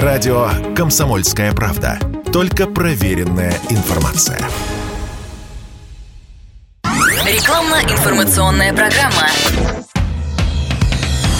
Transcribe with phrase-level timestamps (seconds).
[0.00, 1.98] Радио «Комсомольская правда».
[2.32, 4.38] Только проверенная информация.
[6.82, 9.28] Рекламно-информационная программа.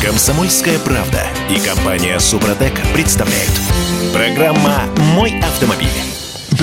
[0.04, 3.58] «Комсомольская правда» и компания «Супротек» представляют.
[4.12, 4.82] Программа
[5.14, 6.11] «Мой автомобиль».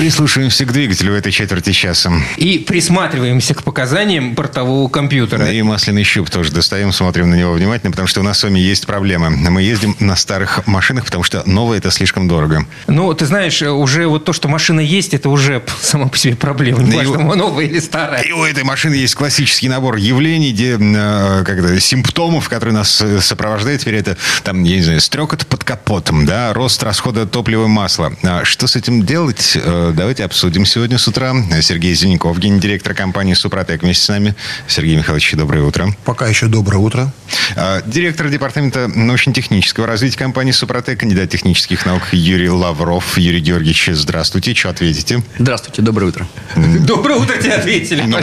[0.00, 2.10] Прислушиваемся к двигателю в этой четверти часа.
[2.38, 5.50] И присматриваемся к показаниям бортового компьютера.
[5.52, 8.58] И масляный щуп тоже достаем, смотрим на него внимательно, потому что у нас с вами
[8.58, 9.28] есть проблемы.
[9.28, 12.64] Мы ездим на старых машинах, потому что новое это слишком дорого.
[12.86, 16.80] Ну, ты знаешь, уже вот то, что машина есть, это уже само по себе проблема.
[16.82, 18.22] Не важно, И- новая или старая.
[18.22, 23.02] И у этой машины есть классический набор явлений, где, э, как это, симптомов, которые нас
[23.02, 23.82] э, сопровождают.
[23.82, 28.14] Теперь это, там, я не знаю, стрекот под капотом, да, рост расхода топлива и масла.
[28.22, 29.58] А что с этим делать?
[29.62, 31.34] Э, Давайте обсудим сегодня с утра.
[31.62, 34.34] Сергей Зеленков, гендиректор компании «Супротек» вместе с нами.
[34.68, 35.94] Сергей Михайлович, доброе утро.
[36.04, 37.12] Пока еще доброе утро.
[37.56, 43.18] А, Директор департамента научно-технического развития компании «Супротек», кандидат технических наук Юрий Лавров.
[43.18, 44.54] Юрий Георгиевич, здравствуйте.
[44.54, 45.22] Что ответите?
[45.38, 46.26] Здравствуйте, доброе утро.
[46.56, 48.02] Доброе утро тебе ответили.
[48.02, 48.18] Ну,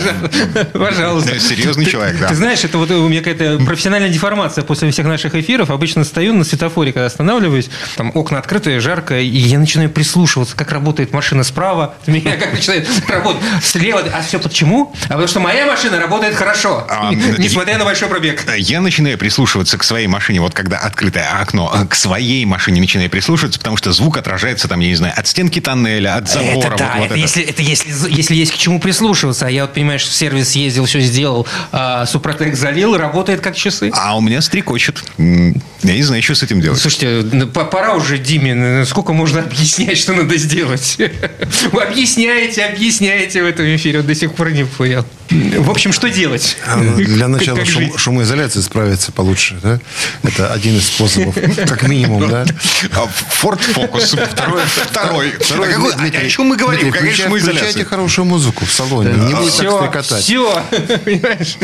[0.74, 1.40] Пожалуйста.
[1.40, 2.28] Серьезный человек, да.
[2.30, 5.70] Ты знаешь, это вот у меня какая-то профессиональная деформация после всех наших эфиров.
[5.70, 10.72] Обычно стою на светофоре, когда останавливаюсь, там окна открытые, жарко, и я начинаю прислушиваться, как
[10.72, 14.04] работает машина справа, у меня как начинает работать слева.
[14.14, 14.94] А все почему?
[15.06, 18.46] А потому что моя машина работает хорошо, А, несмотря на большой пробег.
[18.58, 23.10] Я начинаю прислушиваться к своей машине, вот когда открытое окно, а, к своей машине начинаю
[23.10, 26.68] прислушиваться, потому что звук отражается там, я не знаю, от стенки тоннеля, от забора.
[26.68, 27.16] Это да, вот- вот это, это.
[27.16, 29.48] если, это если, если есть к чему прислушиваться.
[29.48, 33.90] А я вот, понимаешь, в сервис ездил, все сделал, а, Супротек залил, работает как часы.
[33.96, 35.04] А у меня стрекочет.
[35.18, 36.80] Я не знаю, что с этим делать.
[36.80, 40.98] Слушайте, по- пора уже, Диме, сколько можно объяснять, что надо сделать?
[41.72, 45.06] Вы объясняете, объясняете в этом эфире, он до сих пор не понял.
[45.30, 46.56] В общем, что делать?
[46.66, 48.00] А, Для Как- начала как шум- жить?
[48.00, 49.60] шумоизоляции справиться получше.
[49.62, 49.80] Да?
[50.24, 51.36] Это один из способов,
[51.68, 52.30] как минимум.
[52.30, 52.46] Да?
[52.94, 54.14] А, Форд Фокус.
[54.14, 54.62] Второй.
[54.66, 55.32] Второй.
[55.32, 56.80] Второй, А какой- Дмитрий, О чем мы говорим?
[56.82, 57.68] Дмитрий, Какая включай- шумоизоляция?
[57.68, 59.10] Включайте хорошую музыку в салоне.
[59.12, 60.24] Не будет так Все, стрекотать.
[60.24, 60.64] все,
[61.06, 61.58] понимаешь?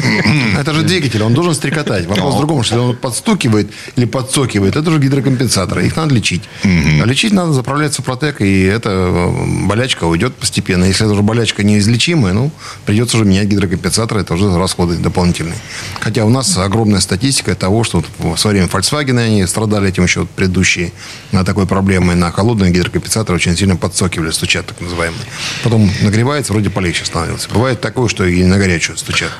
[0.59, 2.05] Это же двигатель, он должен стрекотать.
[2.05, 5.85] Вопрос в другом, что если он подстукивает или подсокивает, это же гидрокомпенсаторы.
[5.87, 6.43] Их надо лечить.
[6.65, 9.31] А лечить надо заправлять супротек, и эта э,
[9.73, 10.83] болячка уйдет постепенно.
[10.85, 12.51] Если уже болячка неизлечимая, ну,
[12.85, 15.57] придется уже менять гидрокомпенсаторы, это уже расходы дополнительные.
[15.99, 20.03] Хотя у нас огромная статистика того, что вот в свое время Volkswagen, они страдали этим
[20.03, 20.91] еще предыдущие
[21.31, 22.15] а, такой проблемой.
[22.15, 25.23] На холодные гидрокомпенсаторы очень сильно подсокивали, стучат так называемые.
[25.63, 27.49] Потом нагревается, вроде полегче становится.
[27.49, 29.31] Бывает такое, что и на горячую стучат.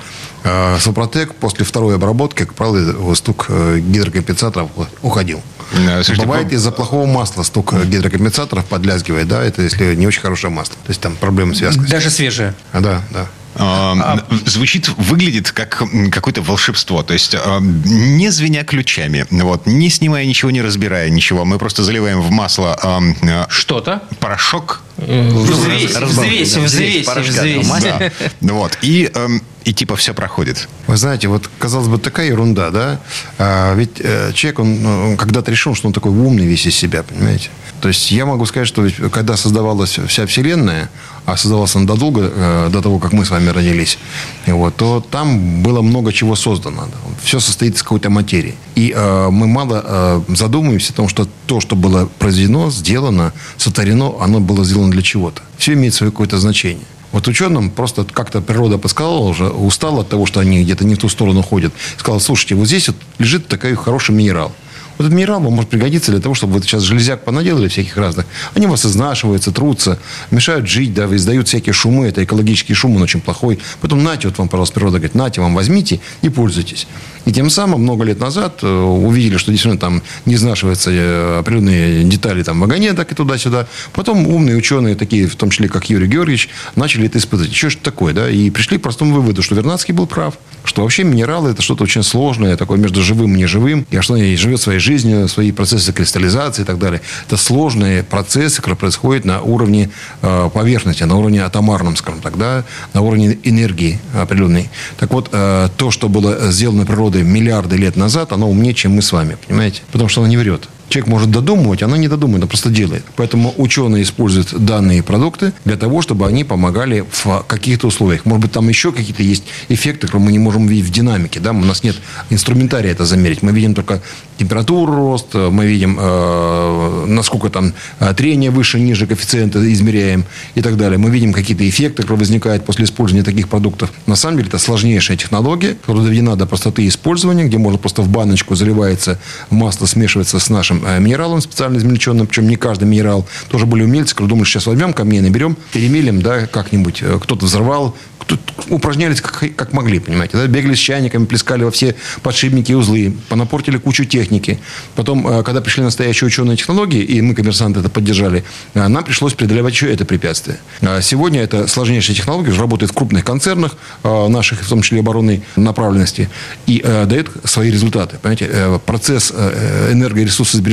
[0.44, 4.70] А Супротек после второй обработки, как правило, стук э, гидрокомпенсаторов
[5.02, 5.42] уходил.
[5.74, 10.22] Слушайте, Бывает по- из-за плохого масла стук э, гидрокомпенсаторов подлязгивает, да, это если не очень
[10.22, 10.76] хорошее масло.
[10.84, 11.80] То есть там проблемы связки.
[11.90, 12.54] Даже свежее.
[12.74, 13.28] А, да, да.
[13.56, 17.04] А, Звучит, выглядит как какое-то волшебство.
[17.04, 21.46] То есть, а, не звеня ключами, вот, не снимая ничего, не разбирая ничего.
[21.46, 24.02] Мы просто заливаем в масло а, Что-то.
[24.20, 24.82] порошок.
[24.98, 27.68] Взвесь, взвесь, взвесь, взвесь.
[27.82, 28.12] Да.
[28.42, 28.78] Вот.
[28.82, 30.68] И, эм, и типа все проходит.
[30.88, 33.00] Вы знаете, вот, казалось бы, такая ерунда, да?
[33.38, 36.76] А, ведь э, человек, он, ну, он когда-то решил, что он такой умный весь из
[36.76, 37.50] себя, понимаете?
[37.82, 40.90] То есть я могу сказать, что ведь, когда создавалась вся Вселенная,
[41.26, 43.98] а создавалась она задолго э, до того, как мы с вами родились,
[44.46, 46.88] вот, то там было много чего создано.
[47.22, 48.56] Все состоит из какой-то материи.
[48.76, 54.14] И э, мы мало э, задумываемся о том, что то, что было произведено, сделано, сотворено,
[54.20, 55.42] оно было сделано для чего-то.
[55.58, 56.86] Все имеет свое какое-то значение.
[57.14, 60.98] Вот ученым просто как-то природа подсказала уже, устала от того, что они где-то не в
[60.98, 61.72] ту сторону ходят.
[61.98, 64.52] Сказала, слушайте, вот здесь вот лежит такой хороший минерал.
[64.98, 68.26] Вот этот минерал вам может пригодиться для того, чтобы вот сейчас железяк понаделали всяких разных.
[68.54, 70.00] Они у вас изнашиваются, трутся,
[70.32, 72.08] мешают жить, да, издают всякие шумы.
[72.08, 73.60] Это экологический шум, он очень плохой.
[73.82, 76.88] Потом нате, вот вам, пожалуйста, природа говорит, нате вам, возьмите и пользуйтесь.
[77.26, 82.04] И тем самым много лет назад э, увидели, что действительно там не изнашиваются э, определенные
[82.04, 83.68] детали там вагонеток и туда-сюда.
[83.94, 87.54] Потом умные ученые, такие, в том числе, как Юрий Георгиевич, начали это испытывать.
[87.54, 88.30] Что же такое, да?
[88.30, 90.38] И пришли к простому выводу, что Вернадский был прав,
[90.74, 94.36] что вообще минералы это что-то очень сложное, такое между живым и неживым, и что они
[94.36, 97.00] живет своей жизнью, свои процессы кристаллизации и так далее.
[97.28, 99.92] Это сложные процессы, которые происходят на уровне
[100.24, 102.64] э, поверхности, на уровне атомарном, скажем так, да,
[102.96, 104.72] на уровне энергии определенной.
[104.98, 109.04] Так вот, э, то, что было сделано природой миллиарды лет назад, оно умнее, чем мы
[109.04, 109.84] с вами, понимаете?
[109.92, 110.70] Потому что оно не врет.
[110.94, 113.04] Человек может додумывать, она не додумывает, она просто делает.
[113.16, 118.26] Поэтому ученые используют данные продукты для того, чтобы они помогали в каких-то условиях.
[118.26, 121.40] Может быть, там еще какие-то есть эффекты, которые мы не можем видеть в динамике.
[121.40, 121.50] Да?
[121.50, 121.96] У нас нет
[122.30, 123.42] инструментария это замерить.
[123.42, 124.04] Мы видим только
[124.38, 130.78] температуру рост, мы видим, э, насколько там э, трение выше, ниже, коэффициенты измеряем и так
[130.78, 131.00] далее.
[131.00, 133.92] Мы видим какие-то эффекты, которые возникают после использования таких продуктов.
[134.06, 138.10] На самом деле, это сложнейшая технология, которая доведена до простоты использования, где можно просто в
[138.10, 139.20] баночку заливается
[139.50, 143.28] масло, смешивается с нашим минералом специально измельченным, причем не каждый минерал.
[143.50, 147.02] Тоже были умельцы, которые думали, сейчас возьмем камни, наберем, перемелим, да, как-нибудь.
[147.02, 147.96] Э, кто-то взорвал,
[148.26, 148.40] тут
[148.70, 150.38] упражнялись как, как могли, понимаете.
[150.38, 150.48] Да?
[150.48, 154.60] Бегали с чайниками, плескали во все подшипники и узлы, понапортили кучу техники.
[154.96, 158.44] Потом, э, когда пришли настоящие ученые технологии, и мы, коммерсанты, это поддержали,
[158.74, 160.58] э, нам пришлось преодолевать еще это препятствие.
[161.02, 165.44] Сегодня это сложнейшая технология, уже работает в крупных концернах э, наших, в том числе оборонной
[165.56, 166.30] направленности,
[166.68, 168.18] и дает свои результаты.
[168.22, 170.73] Понимаете, процесс энергоресурсосбережения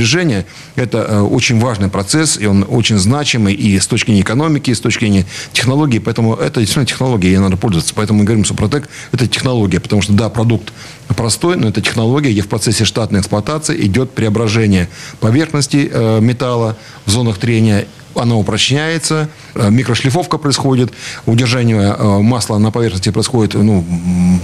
[0.75, 4.79] это очень важный процесс, и он очень значимый и с точки зрения экономики, и с
[4.79, 7.93] точки зрения технологии, поэтому это действительно технология, надо пользоваться.
[7.95, 10.73] Поэтому мы говорим, Супротек– это технология, потому что, да, продукт
[11.07, 14.89] простой, но это технология, где в процессе штатной эксплуатации идет преображение
[15.19, 17.85] поверхности э, металла в зонах трения
[18.15, 20.91] она упрочняется, э, микрошлифовка происходит,
[21.25, 23.85] удержание э, масла на поверхности происходит, ну,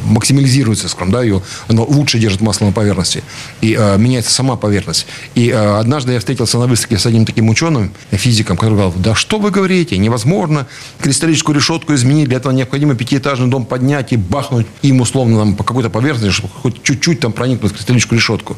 [0.06, 3.24] максимализируется, скажем, да, ее, оно лучше держит масло на поверхности,
[3.62, 5.08] и э, меняется сама поверхность.
[5.36, 9.16] И э, однажды я встретился на выставке с одним таким ученым, физиком, который говорил, да
[9.16, 10.68] что вы говорите, невозможно
[11.02, 15.64] кристаллическую решетку изменить, для этого необходимо пятиэтажный дом поднять и бахнуть им условно там, по
[15.64, 18.58] какой-то поверхности, чтобы хоть чуть-чуть там проникнуть в кристаллическую решетку.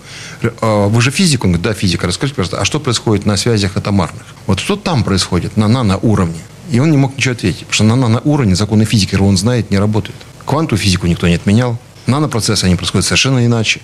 [0.62, 1.44] «А вы же физик?
[1.44, 2.08] Он говорит, да, физика.
[2.08, 4.24] Расскажите, пожалуйста, а что происходит на связях атомарных?
[4.48, 6.42] Вот что там происходит на наноуровне?
[6.72, 9.80] И он не мог ничего ответить, потому что на наноуровне законы физики, он знает, не
[9.80, 10.18] работают.
[10.46, 11.78] Квантовую физику никто не отменял.
[12.06, 13.82] Нанопроцессы, они происходят совершенно иначе.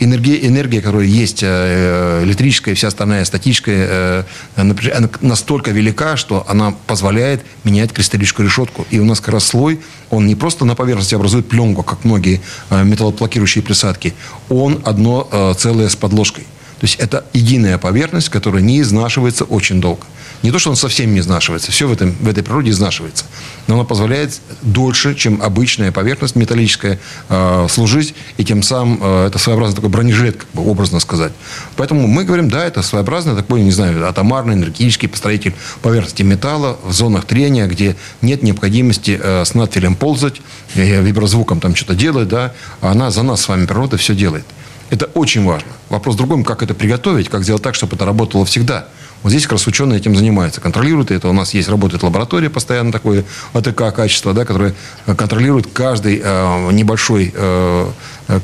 [0.00, 4.24] Энергия, энергия которая есть, э, электрическая и вся остальная статическая,
[4.56, 8.86] э, настолько велика, что она позволяет менять кристаллическую решетку.
[8.90, 9.80] И у нас как раз слой,
[10.10, 14.14] он не просто на поверхности образует пленку, как многие э, металлоблокирующие присадки,
[14.48, 16.46] он одно целое с подложкой.
[16.80, 20.06] То есть это единая поверхность, которая не изнашивается очень долго.
[20.42, 23.24] Не то, что он совсем не изнашивается, все в, этом, в этой природе изнашивается.
[23.66, 29.38] Но она позволяет дольше, чем обычная поверхность металлическая, э, служить, и тем самым э, это
[29.38, 31.32] своеобразный такой бронежилет, как бы образно сказать.
[31.76, 36.92] Поэтому мы говорим, да, это своеобразный такой, не знаю, атомарный, энергетический построитель поверхности металла в
[36.92, 40.40] зонах трения, где нет необходимости э, с надфилем ползать,
[40.76, 44.44] э, виброзвуком там что-то делать, да, а она за нас с вами, природа, все делает.
[44.90, 45.68] Это очень важно.
[45.90, 48.86] Вопрос в другом, как это приготовить, как сделать так, чтобы это работало всегда.
[49.22, 51.28] Вот здесь как раз ученые этим занимаются, контролируют это.
[51.28, 54.74] У нас есть, работает лаборатория постоянно такое, АТК качество, да, которое
[55.06, 57.90] контролирует каждый э, небольшой э,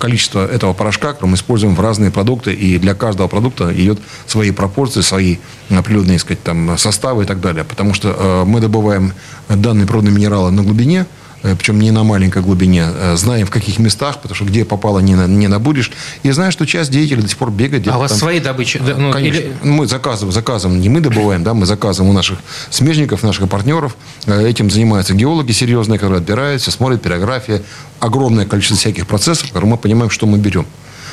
[0.01, 4.51] количество этого порошка, который мы используем в разные продукты, и для каждого продукта идет свои
[4.51, 5.37] пропорции, свои
[5.71, 7.63] определенные, сказать, там, составы и так далее.
[7.63, 9.13] Потому что э, мы добываем
[9.49, 11.24] данные природные минералы на глубине, Э,
[11.59, 15.15] причем не на маленькой глубине, э, знаем в каких местах, потому что где попало не,
[15.15, 15.93] на, не набудешь.
[16.23, 17.87] И знаю, что часть деятелей до сих пор бегает.
[17.89, 18.19] А у вас там...
[18.19, 18.79] свои добычи?
[18.79, 19.41] Ну, Конечно.
[19.41, 19.53] Или...
[19.63, 22.39] Мы заказываем, заказываем, не мы добываем, да, мы заказываем у наших
[22.71, 23.97] смежников, наших партнеров.
[24.27, 27.63] Э, этим занимаются геологи серьезные, которые отбираются, смотрят пирография.
[28.01, 30.67] Огромное количество всяких процессов, которые мы понимаем, что мы берем.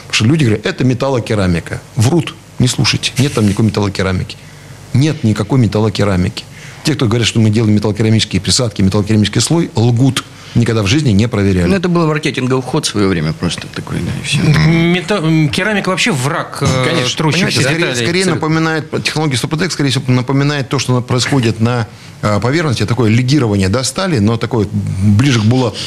[0.08, 1.82] Потому что люди говорят, это металлокерамика.
[1.96, 3.12] Врут, не слушайте.
[3.18, 4.38] Нет там никакой металлокерамики.
[4.94, 6.46] Нет никакой металлокерамики.
[6.84, 10.24] Те, кто говорят, что мы делаем металлокерамические присадки, металлокерамический слой, лгут.
[10.54, 11.68] Никогда в жизни не проверяли.
[11.68, 14.40] Ну, это был маркетинговый ход в свое время просто такой, да, и все.
[14.68, 15.22] Мета...
[15.50, 17.18] Керамика вообще враг э, Конечно.
[17.18, 21.88] Трущихся скорее, скорее напоминает, технология Супротек, скорее всего, напоминает то, что происходит на
[22.22, 25.78] э, поверхности, такое легирование до стали, но такое ближе к булату.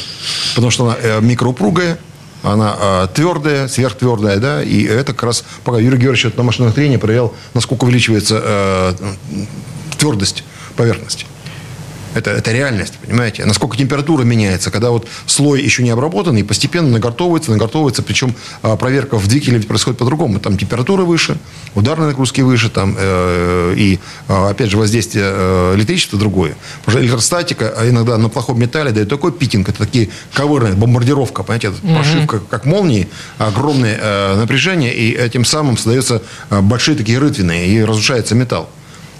[0.55, 1.99] Потому что она э, микроупругая,
[2.41, 6.97] она э, твердая, сверхтвердая, да, и это как раз, пока Юрий Георгиевич на машинном трении
[6.97, 8.93] проверял, насколько увеличивается э,
[9.99, 10.43] твердость
[10.75, 11.25] поверхности.
[12.15, 13.43] Это, это реальность, понимаете?
[13.43, 19.17] Насколько температура меняется, когда вот слой еще не обработанный, постепенно нагортовывается, нагортовывается, причем а, проверка
[19.17, 20.39] в двигателе происходит по-другому.
[20.39, 21.37] Там температура выше,
[21.75, 26.55] ударные нагрузки выше, там, э, и, э, опять же, воздействие э, электричества другое.
[26.79, 31.43] Потому что электростатика а иногда на плохом металле дает такой питинг, это такие ковырные, бомбардировка,
[31.43, 37.67] понимаете, это прошивка как молнии, огромное э, напряжение, и этим самым создаются большие такие рытвины,
[37.67, 38.69] и разрушается металл.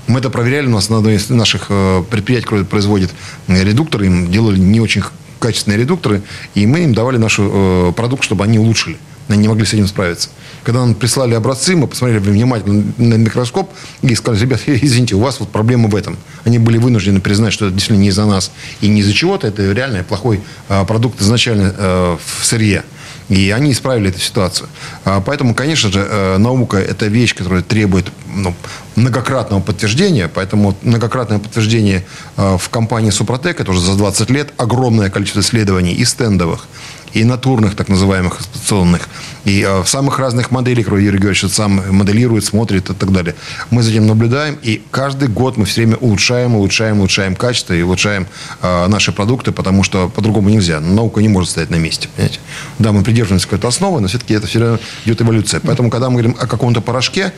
[0.07, 3.11] Мы это проверяли, у нас на одной из наших э, предприятий, которые производит
[3.47, 5.03] э, редукторы, им делали не очень
[5.39, 6.21] качественные редукторы,
[6.53, 8.97] и мы им давали наш э, продукт, чтобы они улучшили.
[9.27, 10.29] Они не могли с этим справиться.
[10.63, 13.71] Когда нам прислали образцы, мы посмотрели внимательно на микроскоп
[14.03, 16.17] и сказали, ребят, извините, у вас вот проблема в этом.
[16.43, 19.71] Они были вынуждены признать, что это действительно не из-за нас и не из-за чего-то, это
[19.71, 22.83] реально плохой продукт изначально в сырье.
[23.29, 24.69] И они исправили эту ситуацию.
[25.03, 28.53] А, поэтому, конечно же, э, наука– это вещь, которая требует ну,
[28.95, 30.27] многократного подтверждения.
[30.27, 32.05] Поэтому многократное подтверждение
[32.37, 36.67] э, в компании «Супротек»– это уже за 20 лет огромное количество исследований и стендовых,
[37.15, 39.07] и натурных, так называемых, эксплуатационных,
[39.45, 43.35] и э, в самых разных моделях, Юрий Георгиевич сам моделирует, смотрит и так далее.
[43.71, 47.81] Мы за этим наблюдаем, и каждый год мы все время улучшаем, улучшаем, улучшаем качество и
[47.81, 48.27] улучшаем
[48.61, 50.81] э, наши продукты, потому что по-другому нельзя.
[50.81, 52.09] Наука не может стоять на месте.
[52.15, 52.39] Понимаете?
[52.79, 55.61] Да, мы придерживаемся какой-то основы, но все-таки это все равно идет эволюция.
[55.61, 57.31] Поэтому, когда мы говорим о каком-то порошке,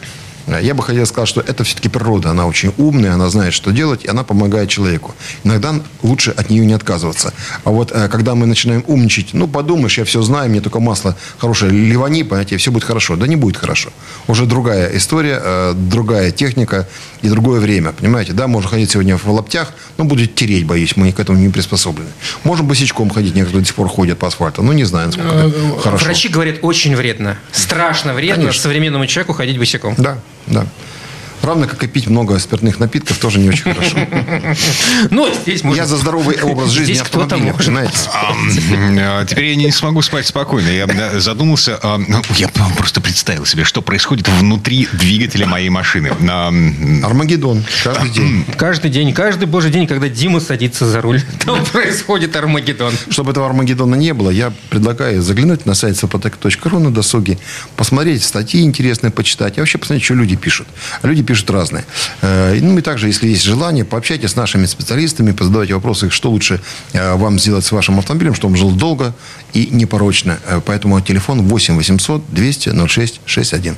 [0.47, 2.29] Я бы хотел сказать, что это все-таки природа.
[2.29, 5.13] Она очень умная, она знает, что делать, и она помогает человеку.
[5.43, 7.33] Иногда лучше от нее не отказываться.
[7.63, 11.17] А вот э, когда мы начинаем умничать, ну, подумаешь, я все знаю, мне только масло
[11.37, 13.17] хорошее, ливани, понимаете, все будет хорошо.
[13.17, 13.89] Да не будет хорошо.
[14.27, 16.87] Уже другая история, э, другая техника
[17.21, 18.33] и другое время, понимаете.
[18.33, 22.09] Да, можно ходить сегодня в лаптях, но будет тереть, боюсь, мы к этому не приспособлены.
[22.43, 25.79] Можем босичком ходить, некоторые до сих пор ходят по асфальту, ну, не знаю, насколько это
[25.81, 26.05] хорошо.
[26.05, 27.37] Врачи говорят, очень вредно.
[27.51, 28.61] Страшно вредно Конечно.
[28.61, 29.95] современному человеку ходить босиком.
[29.97, 30.65] Да, да.
[31.41, 33.97] Равно как и пить много спиртных напитков тоже не очень хорошо.
[35.11, 35.79] Ну, здесь можно...
[35.79, 37.65] Я за здоровый образ жизни Здесь автомобиля, может.
[37.65, 37.93] понимаете?
[38.13, 40.67] А, Теперь я не смогу спать спокойно.
[40.69, 46.11] Я задумался, а, ну, я просто представил себе, что происходит внутри двигателя моей машины.
[46.29, 46.47] А,
[47.03, 48.45] Армагеддон каждый день.
[48.57, 52.93] Каждый день, каждый божий день, когда Дима садится за руль, там происходит Армагеддон.
[53.09, 57.37] Чтобы этого Армагеддона не было, я предлагаю заглянуть на сайт сопротек.ру на досуге,
[57.75, 60.67] посмотреть статьи интересные, почитать, и вообще посмотреть, что люди пишут.
[61.01, 61.85] А люди пишут разные.
[62.21, 66.59] Э, Ну и также, если есть желание, пообщайтесь с нашими специалистами, позадавайте вопросы, что лучше
[66.93, 69.13] э, вам сделать с вашим автомобилем, чтобы он жил долго
[69.57, 70.39] и непорочно.
[70.45, 73.75] Э, Поэтому телефон 8 800 200 06 61.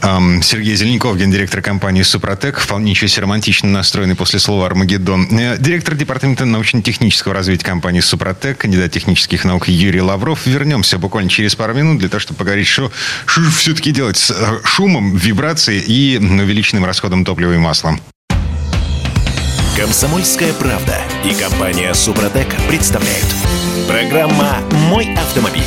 [0.00, 5.28] Ам, Сергей Зеленяков, гендиректор компании «Супротек», вполне чуть романтично настроенный после слова «Армагеддон».
[5.38, 10.46] Э, Директор департамента научно-технического развития компании «Супротек», кандидат технических наук Юрий Лавров.
[10.46, 12.90] Вернемся буквально через пару минут для того, чтобы поговорить, что,
[13.26, 17.98] что же все-таки делать с э, шумом, вибрацией и увеличенным расходом топлива и масла.
[19.76, 23.26] Комсомольская правда и компания Супротек представляют.
[23.88, 25.62] Программа «Мой автомобиль».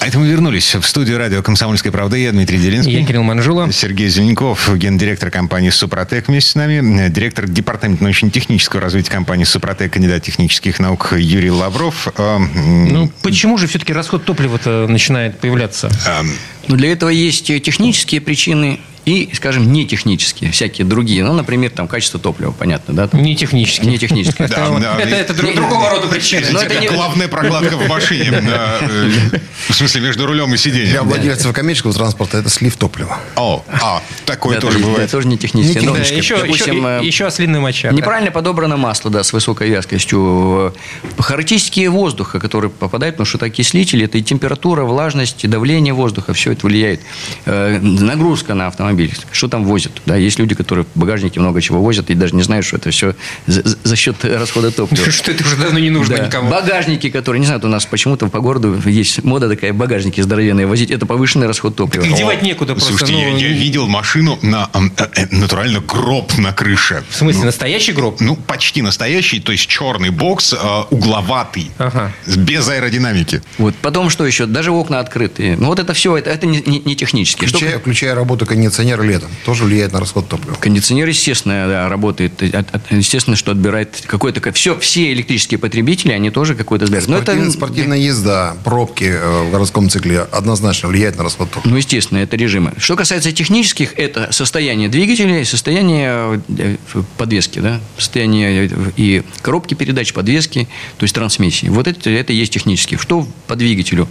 [0.00, 2.16] А это мы вернулись в студию радио «Комсомольская правда».
[2.16, 2.98] Я Дмитрий Делинский.
[3.00, 3.70] Я Кирилл Манжула.
[3.72, 10.22] Сергей Зеленяков, гендиректор компании «Супротек» вместе с нами, директор департамента научно-технического развития компании «Супротек», кандидат
[10.24, 12.08] технических наук Юрий Лавров.
[12.16, 15.88] А, Ну, почему же все-таки расход топлива-то начинает появляться?
[16.06, 16.22] а,
[16.66, 21.24] Ну, для этого есть технические причины и, скажем, не технические, всякие другие.
[21.24, 23.08] Ну, например, там качество топлива, понятно, да?
[23.08, 23.20] там.
[23.22, 23.84] Не технически.
[23.84, 24.48] Не технические.
[24.48, 26.46] Да, Это, да, это, это друг- другого рода причины.
[26.52, 28.30] Но это это не- главная прокладка в машине.
[28.32, 31.08] э, В смысле, между рулем и Для сиденьем.
[31.08, 33.18] владельцев коммерческого транспорта это слив топлива.
[33.36, 35.10] О, а, такое тоже бывает.
[35.10, 35.82] тоже не технические.
[35.82, 36.18] Ну, технические.
[36.18, 37.90] еще, допустим, еще, э, еще ослиная моча.
[37.90, 40.74] Неправильно подобрано масло, да, с высокой вязкостью.
[41.18, 46.34] Характеристики воздуха, которые попадают, потому что это окислители, это и температура, влажность, и давление воздуха,
[46.34, 47.00] все это влияет.
[47.46, 48.91] Э, Нагрузка на автомобиль,
[49.32, 49.92] что там возят.
[50.06, 52.90] Да, есть люди, которые в багажнике много чего возят и даже не знают, что это
[52.90, 53.14] все
[53.46, 55.10] за, за- счет расхода топлива.
[55.10, 56.26] Что это уже давно не нужно Да.
[56.26, 56.50] никому.
[56.50, 60.90] Багажники, которые, не знаю, у нас почему-то по городу есть мода такая, багажники здоровенные возить,
[60.90, 62.04] это повышенный расход топлива.
[62.04, 62.90] Их девать некуда просто.
[62.90, 67.04] Слушайте, я, ну, я видел машину на э, э, натурально гроб на крыше.
[67.10, 68.20] В смысле, Ну, настоящий гроб?
[68.20, 70.56] Ну, почти настоящий, то есть черный бокс, э,
[70.90, 72.12] угловатый, Ага.
[72.26, 73.42] без аэродинамики.
[73.58, 73.74] Вот.
[73.76, 74.46] Потом что еще?
[74.46, 75.56] Даже окна открытые.
[75.56, 77.46] Ну, вот это все, это, это не, не, не технически.
[77.46, 80.54] Что включая работу кондиционера летом, тоже влияет на расход топлива.
[80.54, 82.42] Кондиционер, естественно, да, работает.
[82.42, 84.52] От- от- Естественно, что отбирает какой-то...
[84.52, 87.08] Все, все электрические потребители, они тоже какой-то сбирают.
[87.08, 91.72] Но это, спортивная езда, пробки э, в городском цикле однозначно влияет на расход топлива.
[91.72, 92.72] ну, естественно, это режимы.
[92.78, 96.76] Что касается технических, это состояние двигателя и состояние э,
[97.16, 101.66] подвески, да, состояние э, и коробки передач, подвески, то есть трансмиссии.
[101.68, 102.98] Вот это, это и есть технические.
[102.98, 104.08] Что по двигателю?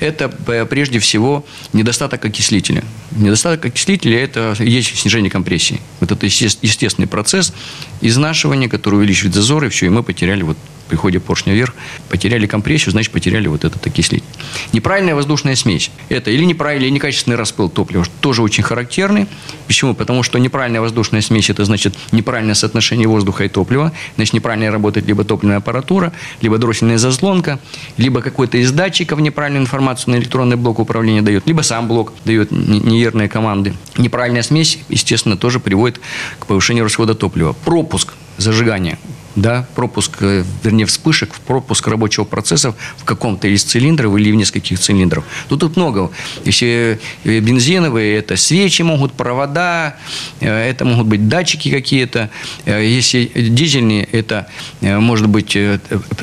[0.00, 2.84] Это э, прежде всего недостаток окислителя.
[3.12, 5.80] Недостаток окислителя– это есть снижение компрессии.
[6.00, 7.52] Вот это есте- естественный процесс
[8.00, 10.56] изнашивания, который увеличивает зазоры, все, и мы потеряли вот
[10.88, 11.74] при ходе поршня вверх,
[12.08, 14.24] потеряли компрессию, значит, потеряли вот этот окислитель.
[14.72, 15.90] Неправильная воздушная смесь.
[16.08, 19.26] Это или неправильный, или некачественный распыл топлива, тоже очень характерный.
[19.66, 19.94] Почему?
[19.94, 25.06] Потому что неправильная воздушная смесь, это значит неправильное соотношение воздуха и топлива, значит, неправильно работает
[25.06, 27.58] либо топливная аппаратура, либо дроссельная заслонка,
[27.96, 32.50] либо какой-то из датчиков неправильную информацию на электронный блок управления дает, либо сам блок дает
[32.50, 33.74] не- неверные команды.
[33.96, 36.00] Неправильная смесь, естественно, тоже приводит
[36.38, 37.52] к повышению расхода топлива.
[37.52, 38.98] Пропуск зажигания
[39.36, 44.78] да, пропуск, э, вернее, вспышек, пропуск рабочего процесса в каком-то из цилиндров или в нескольких
[44.78, 45.24] цилиндров.
[45.48, 46.10] Тут, тут много.
[46.44, 49.96] Если э, бензиновые, это свечи могут, провода,
[50.40, 52.30] э, это могут быть датчики какие-то.
[52.66, 54.46] Если дизельные, это
[54.80, 55.56] может быть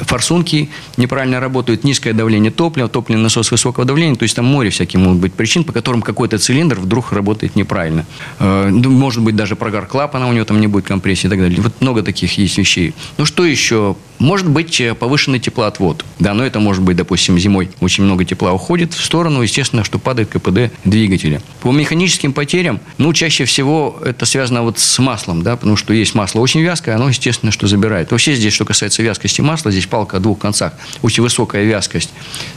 [0.06, 5.00] форсунки неправильно работают, низкое давление топлива, топливный насос высокого давления, то есть там море всяких
[5.00, 8.06] могут быть причин, по которым какой-то цилиндр вдруг работает неправильно.
[8.40, 11.62] Может быть даже прогар клапана, у него там не будет компрессии и так далее.
[11.62, 12.94] Вот много таких есть вещей.
[13.18, 13.96] Ну, что еще?
[14.20, 16.04] Может быть э, повышенный теплоотвод.
[16.20, 19.98] Да, но это может быть, допустим, зимой очень много тепла уходит в сторону, естественно, что
[19.98, 21.42] падает КПД двигателя.
[21.62, 26.16] По механическим потерям, ну, чаще всего это связано вот с маслом, да, потому что есть
[26.16, 28.12] масло очень вязкое, оно, естественно, что забирает.
[28.12, 30.74] Вообще здесь, что касается вязкости масла, здесь палка о двух концах.
[31.02, 32.10] Очень высокая вязкость.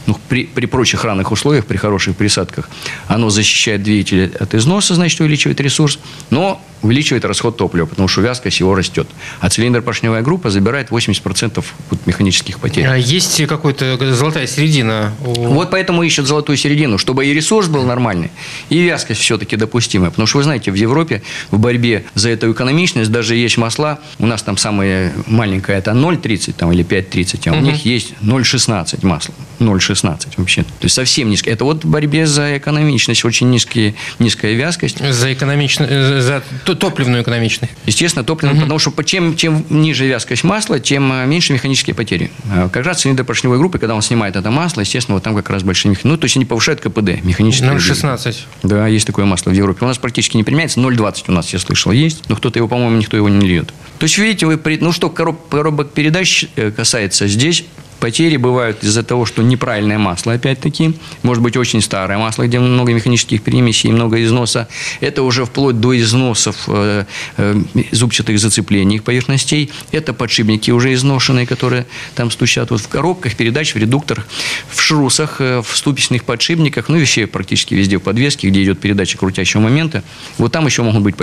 [0.05, 2.69] Ну, при, при прочих равных условиях, при хороших присадках,
[3.07, 5.97] оно защищает двигатель от износа, значит, увеличивает ресурс,
[6.29, 9.07] но увеличивает расход топлива, потому что вязкость его растет.
[9.39, 12.85] А цилиндр-поршневая группа забирает 80% вот механических потерь.
[12.85, 15.13] А есть какая-то золотая середина?
[15.19, 18.31] Вот поэтому ищут золотую середину, чтобы и ресурс был нормальный,
[18.69, 20.11] и вязкость все-таки допустимая.
[20.11, 24.25] Потому что, вы знаете, в Европе в борьбе за эту экономичность даже есть масла, у
[24.25, 27.65] нас там самое маленькое это 0,30 там, или 5,30, а у угу.
[27.65, 29.33] них есть 0,16 масла.
[29.59, 30.63] 0,16 вообще.
[30.63, 31.49] То есть совсем низко.
[31.49, 34.99] Это вот в борьбе за экономичность, очень низкие, низкая вязкость.
[34.99, 36.43] За экономичность, за
[36.75, 37.73] топливную экономичность.
[37.85, 38.63] Естественно, топливную, угу.
[38.63, 42.31] потому что чем, чем ниже вязкость масла, тем э, меньше механические потери.
[42.49, 45.49] А как раз цилиндр поршневой группы, когда он снимает это масло, естественно, вот там как
[45.49, 46.11] раз большие механические.
[46.11, 47.71] Ну, то есть они повышают КПД механические.
[47.71, 48.35] 0,16.
[48.63, 49.85] Да, есть такое масло в Европе.
[49.85, 50.79] У нас практически не применяется.
[50.79, 52.29] 0,20 у нас, я слышал, есть.
[52.29, 53.73] Но кто-то его, по-моему, никто его не льет.
[53.99, 57.65] То есть, видите, вы, ну что, короб, коробок передач э, касается, здесь
[58.03, 60.93] Потери бывают из-за того, что неправильное масло, опять-таки.
[61.21, 64.67] Может быть, очень старое масло, где много механических перемесей, много износа.
[64.99, 67.05] Это уже вплоть до износов э,
[67.37, 69.71] э, зубчатых зацеплений поверхностей.
[69.93, 72.71] Это подшипники уже изношенные, которые там стучат.
[72.71, 74.27] Вот в коробках передач, в редукторах,
[74.69, 79.17] в шрусах, э, в ступичных подшипниках, ну вообще практически везде в подвеске, где идет передача
[79.17, 80.03] крутящего момента.
[80.37, 81.15] Вот там еще могут быть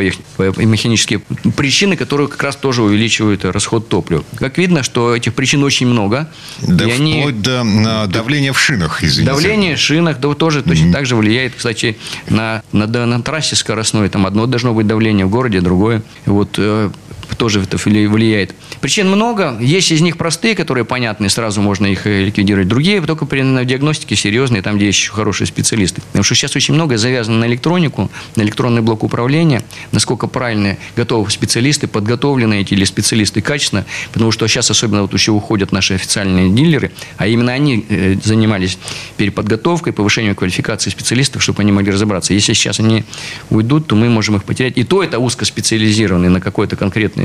[0.56, 1.20] механические
[1.58, 4.24] причины, которые как раз тоже увеличивают расход топлива.
[4.36, 6.30] Как видно, что этих причин очень много.
[6.70, 7.32] Да и вплоть они...
[7.32, 9.32] до а, давления в шинах, извините.
[9.32, 10.92] Давление в шинах, да, тоже точно mm-hmm.
[10.92, 11.96] так же влияет, кстати,
[12.28, 14.08] на, на, на трассе скоростной.
[14.08, 16.02] Там одно должно быть давление в городе, другое.
[16.26, 16.90] Вот э,
[17.40, 18.54] тоже это влияет.
[18.82, 19.56] Причин много.
[19.60, 22.68] Есть из них простые, которые понятны, сразу можно их э, ликвидировать.
[22.68, 26.02] Другие только при диагностике серьезные, там, где есть еще хорошие специалисты.
[26.02, 31.30] Потому что сейчас очень многое завязано на электронику, на электронный блок управления, насколько правильно готовы
[31.30, 36.50] специалисты, подготовлены эти или специалисты качественно, потому что сейчас особенно вот еще уходят наши официальные
[36.50, 38.76] дилеры, а именно они э, занимались
[39.16, 42.34] переподготовкой, повышением квалификации специалистов, чтобы они могли разобраться.
[42.34, 43.04] Если сейчас они
[43.48, 44.76] уйдут, то мы можем их потерять.
[44.76, 46.76] И то это узкоспециализированные на какой-то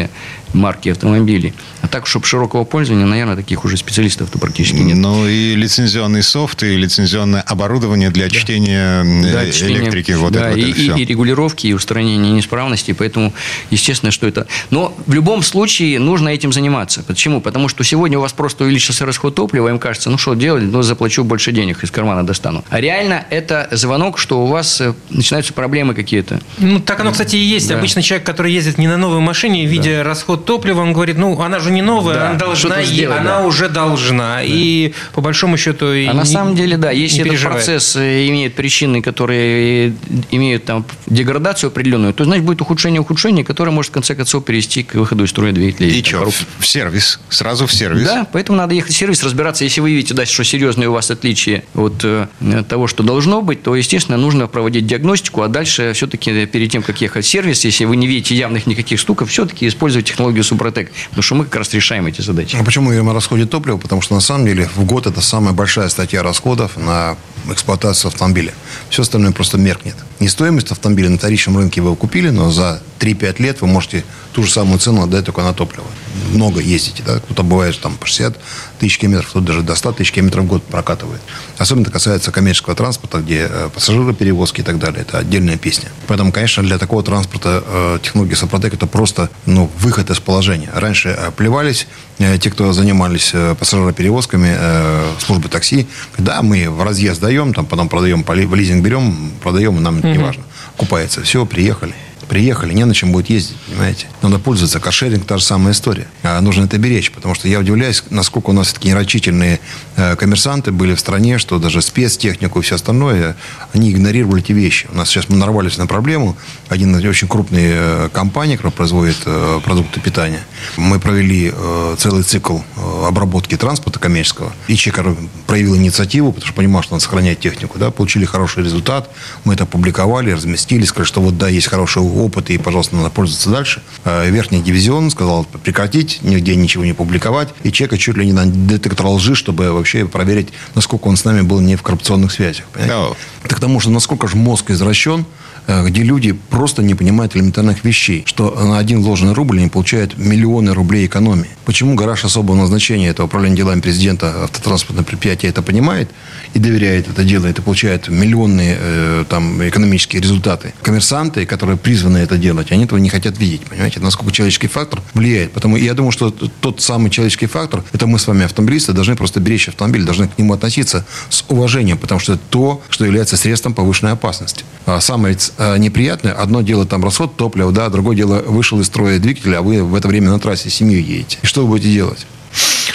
[0.05, 1.53] конкретный марки автомобилей.
[1.81, 4.97] А так, чтобы широкого пользования, наверное, таких уже специалистов-то практически нет.
[4.97, 8.29] Ну и лицензионный софт, и лицензионное оборудование для да.
[8.29, 10.03] чтения да, электрики.
[10.03, 12.93] Чтение, вот да, это, и, вот это и, и регулировки, и устранения неисправностей.
[12.93, 13.33] Поэтому,
[13.69, 14.47] естественно, что это...
[14.71, 17.03] Но в любом случае нужно этим заниматься.
[17.03, 17.41] Почему?
[17.41, 20.81] Потому что сегодня у вас просто увеличился расход топлива, им кажется, ну что делать, ну
[20.81, 22.63] заплачу больше денег, из кармана достану.
[22.69, 26.39] А реально это звонок, что у вас э, начинаются проблемы какие-то.
[26.57, 27.67] Ну, так оно, кстати, и есть.
[27.67, 27.77] Да.
[27.77, 30.03] Обычно человек, который ездит не на новой машине, видя да.
[30.03, 33.45] расход топлива, он говорит, ну, она же не новая, да, она должна, сделать, она да.
[33.45, 34.35] уже должна.
[34.35, 34.43] Да.
[34.43, 35.87] И по большому счету...
[35.87, 37.57] А не, на самом деле, да, если этот переживает.
[37.57, 39.93] процесс э, имеет причины, которые
[40.31, 44.83] имеют там деградацию определенную, то, значит, будет ухудшение ухудшение, которое может, в конце концов, привести
[44.83, 45.89] к выходу из строя двигателя.
[45.89, 47.19] И что, в сервис?
[47.29, 48.05] Сразу в сервис?
[48.05, 49.63] Да, поэтому надо ехать в сервис, разбираться.
[49.63, 52.27] Если вы видите, да, что серьезные у вас отличия от э,
[52.67, 57.01] того, что должно быть, то, естественно, нужно проводить диагностику, а дальше все-таки перед тем, как
[57.01, 61.23] ехать в сервис, если вы не видите явных никаких стуков, все-таки использовать технологию Супротек, потому
[61.23, 62.55] что мы как раз решаем эти задачи.
[62.55, 63.77] А почему говорим о расходе топлива?
[63.77, 67.17] Потому что на самом деле в год это самая большая статья расходов на
[67.51, 68.53] эксплуатацию автомобиля.
[68.89, 69.95] Все остальное просто меркнет.
[70.19, 74.43] Не стоимость автомобиля на вторичном рынке вы купили, но за 3-5 лет вы можете ту
[74.43, 75.85] же самую цену отдать только на топливо.
[76.31, 77.19] Много ездите, да?
[77.19, 78.37] Кто-то бывает там по 60
[78.79, 81.21] тысяч километров, кто-то даже до 100 тысяч километров в год прокатывает.
[81.57, 85.01] Особенно это касается коммерческого транспорта, где э, пассажироперевозки и так далее.
[85.01, 85.89] Это отдельная песня.
[86.07, 90.69] Поэтому, конечно, для такого транспорта э, технология Сопротек это просто ну, выход из положения.
[90.73, 91.87] Раньше э, плевались
[92.19, 95.87] э, те, кто занимались э, пассажироперевозками, э, службы такси.
[96.17, 100.17] Да, мы в разъезд даем, там, потом продаем, в лизинг берем, продаем, нам это не
[100.17, 100.43] важно.
[100.77, 101.21] Купается.
[101.21, 101.93] Все, приехали.
[102.27, 104.07] Приехали, не на чем будет ездить, понимаете.
[104.21, 104.79] Надо пользоваться.
[104.79, 106.07] Каршеринг та же самая история.
[106.23, 109.59] А нужно это беречь, потому что я удивляюсь, насколько у нас такие нерачительные
[109.95, 113.35] э, коммерсанты были в стране, что даже спецтехнику и все остальное,
[113.73, 114.87] они игнорировали эти вещи.
[114.91, 116.35] У нас сейчас мы нарвались на проблему.
[116.69, 120.41] Один очень крупных э, компаний, которая производит э, продукты питания,
[120.77, 121.53] мы провели
[121.97, 122.59] целый цикл
[123.05, 124.51] обработки транспорта коммерческого.
[124.67, 127.77] И человек проявил инициативу, потому что понимал, что надо сохранять технику.
[127.77, 129.09] Да, получили хороший результат.
[129.43, 133.49] Мы это опубликовали, разместили, сказали, что вот да, есть хороший опыт, и, пожалуйста, надо пользоваться
[133.49, 133.81] дальше.
[134.03, 138.45] А, верхний дивизион сказал прекратить, нигде ничего не публиковать, и чека чуть ли не на
[138.45, 142.65] детектор лжи, чтобы вообще проверить, насколько он с нами был не в коррупционных связях.
[142.75, 143.15] No.
[143.43, 147.83] Это к тому, что насколько же мозг извращен, э, где люди просто не понимают элементарных
[147.83, 151.49] вещей, что на один вложенный рубль они получают миллионы рублей экономии.
[151.65, 156.09] Почему гараж особого назначения, это управление делами президента автотранспортного предприятия это понимает
[156.53, 160.73] и доверяет это делает и получает миллионные э, там, экономические результаты.
[160.81, 163.61] Коммерсанты, которые призваны это делать, они этого не хотят видеть.
[163.61, 165.51] Понимаете, насколько человеческий фактор влияет.
[165.51, 169.39] Потому я думаю, что тот самый человеческий фактор, это мы с вами, автомобилисты, должны просто
[169.39, 173.73] беречь автомобиль, должны к нему относиться с уважением, потому что это то, что является средством
[173.73, 174.63] повышенной опасности.
[174.85, 179.19] А самое а, неприятное, одно дело там расход топлива, да, другое дело вышел из строя
[179.19, 181.37] двигатель, а вы в это время на трассе семью едете.
[181.41, 182.25] И что вы будете делать?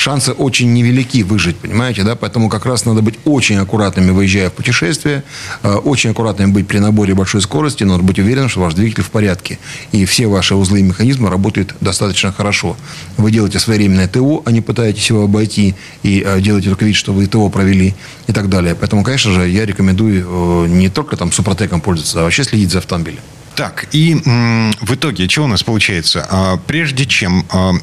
[0.01, 4.55] Шансы очень невелики выжить, понимаете, да, поэтому как раз надо быть очень аккуратными, выезжая в
[4.55, 5.23] путешествие,
[5.63, 9.11] э, очень аккуратными быть при наборе большой скорости, но быть уверенным, что ваш двигатель в
[9.11, 9.59] порядке,
[9.93, 12.77] и все ваши узлы и механизмы работают достаточно хорошо.
[13.19, 17.13] Вы делаете своевременное ТО, а не пытаетесь его обойти, и э, делаете только вид, что
[17.13, 17.95] вы ТО провели
[18.27, 18.75] и так далее.
[18.75, 22.79] Поэтому, конечно же, я рекомендую э, не только там Супротеком пользоваться, а вообще следить за
[22.79, 23.21] автомобилем.
[23.61, 26.27] Так, и в итоге, что у нас получается?
[26.31, 27.75] А, прежде чем а,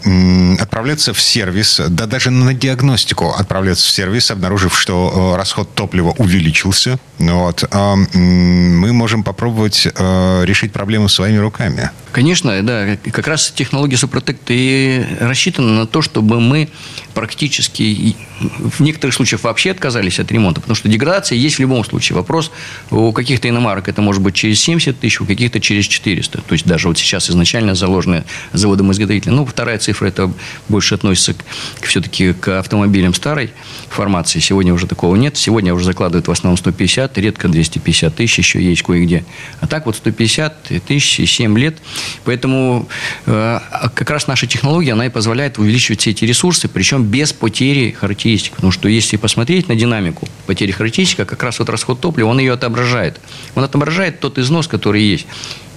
[0.60, 6.16] отправляться в сервис, да даже на диагностику отправляться в сервис, обнаружив, что а, расход топлива
[6.18, 11.90] увеличился, вот, мы можем попробовать решить проблему своими руками.
[12.12, 12.98] Конечно, да.
[13.12, 16.70] Как раз технология Супротек и рассчитана на то, чтобы мы
[17.14, 22.16] практически в некоторых случаях вообще отказались от ремонта, потому что деградация есть в любом случае.
[22.16, 22.52] Вопрос
[22.92, 26.42] у каких-то иномарок это может быть через 70 тысяч, у каких-то через 400.
[26.42, 29.36] То есть даже вот сейчас изначально заложенные заводом-изготовителем.
[29.36, 30.32] Ну, вторая цифра это
[30.70, 33.52] больше относится к, все-таки к автомобилям старой
[33.90, 34.40] формации.
[34.40, 35.36] Сегодня уже такого нет.
[35.36, 39.26] Сегодня уже закладывают в основном 150, редко 250 тысяч еще есть кое-где.
[39.60, 41.78] А так вот 150 тысяч и 7 лет.
[42.24, 42.88] Поэтому
[43.26, 43.60] э,
[43.94, 48.54] как раз наша технология, она и позволяет увеличивать все эти ресурсы, причем без потери характеристик.
[48.54, 52.54] Потому что если посмотреть на динамику потери характеристик, как раз вот расход топлива, он ее
[52.54, 53.20] отображает.
[53.56, 55.28] Он отображает тот износ, который есть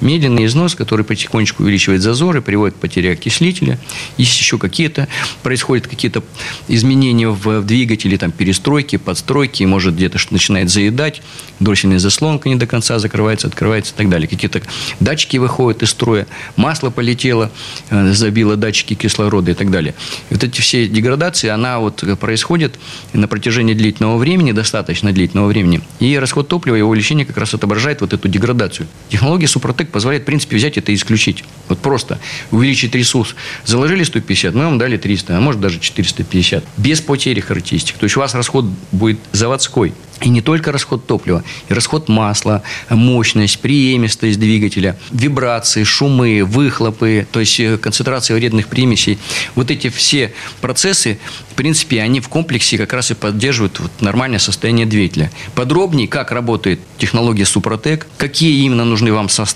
[0.01, 3.79] медленный износ, который потихонечку увеличивает зазоры, приводит к потере окислителя.
[4.17, 5.09] Есть еще какие-то,
[5.43, 6.23] происходят какие-то
[6.69, 11.23] изменения в двигателе, там, перестройки, подстройки, может где-то что начинает заедать,
[11.61, 14.29] дроссельная заслонка не до конца закрывается, открывается и так далее.
[14.29, 14.63] Какие-то
[15.01, 17.51] датчики выходят из строя, масло полетело,
[17.91, 19.95] э, забило датчики кислорода и так далее.
[20.31, 22.79] Вот эти все деградации, она вот происходит
[23.13, 28.01] на протяжении длительного времени, достаточно длительного времени, и расход топлива, его увеличение как раз отображает
[28.01, 28.87] вот эту деградацию.
[29.09, 31.45] Технология Супротек позволяет, в принципе, взять это и исключить.
[31.69, 32.19] Вот просто
[32.51, 33.37] увеличить ресурс.
[33.65, 36.65] Заложили 150, мы вам дали 300, а может даже 450.
[36.77, 37.97] Без потери характеристик.
[37.97, 39.95] То есть у вас расход будет заводской.
[40.21, 47.41] И не только расход топлива, и расход масла, мощность, преемистость двигателя, вибрации, шумы, выхлопы, то
[47.41, 49.19] есть э, концентрация вредных примесей.
[49.55, 51.19] Вот эти все процессы,
[51.51, 55.31] в принципе, они в комплексе как раз и поддерживают вот нормальное состояние двигателя.
[55.55, 59.50] Подробнее, как работает технология Супротек, какие именно нужны вам составы,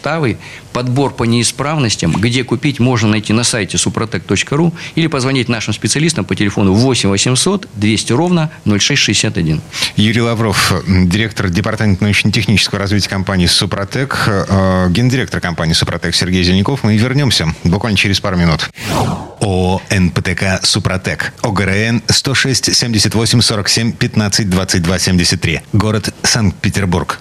[0.72, 6.34] подбор по неисправностям, где купить, можно найти на сайте suprotec.ru или позвонить нашим специалистам по
[6.34, 9.60] телефону 8 800 200 ровно 0661.
[9.96, 16.82] Юрий Лавров, директор департамента научно-технического развития компании «Супротек», э, гендиректор компании «Супротек» Сергей Зеленяков.
[16.82, 18.68] Мы вернемся буквально через пару минут.
[19.40, 21.32] ООО «НПТК Супротек».
[21.42, 25.60] ОГРН 106 78 47 15 22 73.
[25.72, 27.20] Город Санкт-Петербург.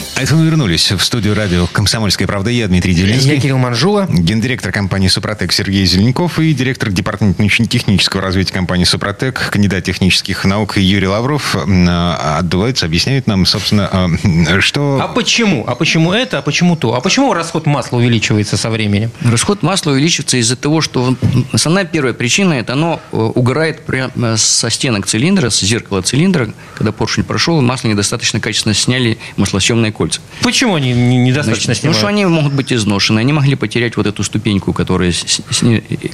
[0.15, 2.49] А это мы вернулись в студию радио «Комсомольская правда».
[2.49, 3.35] Я Дмитрий Делинский.
[3.35, 4.07] Я Кирилл Манжула.
[4.09, 10.77] Гендиректор компании «Супротек» Сергей Зеленков и директор департамента научно-технического развития компании «Супротек», кандидат технических наук
[10.77, 14.99] Юрий Лавров а, отдувается, объясняет нам, собственно, а, что...
[15.01, 15.63] А почему?
[15.65, 16.93] А почему это, а почему то?
[16.93, 19.11] А почему расход масла увеличивается со временем?
[19.21, 21.15] Расход масла увеличивается из-за того, что
[21.51, 26.91] основная первая причина– это оно э, угорает прямо со стенок цилиндра, с зеркала цилиндра, когда
[26.91, 30.21] поршень прошел, масло недостаточно качественно сняли маслосъемные кольца.
[30.41, 33.19] Почему они недостаточно Значит, Потому что они могут быть изношены.
[33.19, 35.13] Они могли потерять вот эту ступеньку, которая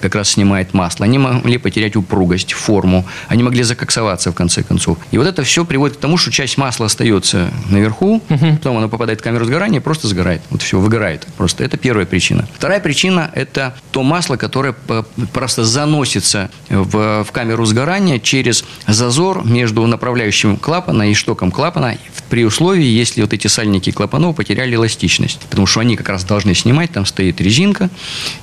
[0.01, 1.05] как раз снимает масло.
[1.05, 3.05] Они могли потерять упругость, форму.
[3.29, 4.97] Они могли закоксоваться в конце концов.
[5.11, 8.51] И вот это все приводит к тому, что часть масла остается наверху, угу.
[8.57, 10.41] потом оно попадает в камеру сгорания и просто сгорает.
[10.49, 11.25] Вот все, выгорает.
[11.37, 12.47] Просто это первая причина.
[12.55, 14.75] Вторая причина– это то масло, которое
[15.31, 21.97] просто заносится в, в камеру сгорания через зазор между направляющим клапана и штоком клапана
[22.29, 26.23] при условии, если вот эти сальники подрамники клапанов потеряли эластичность, потому что они как раз
[26.23, 27.89] должны снимать, там стоит резинка,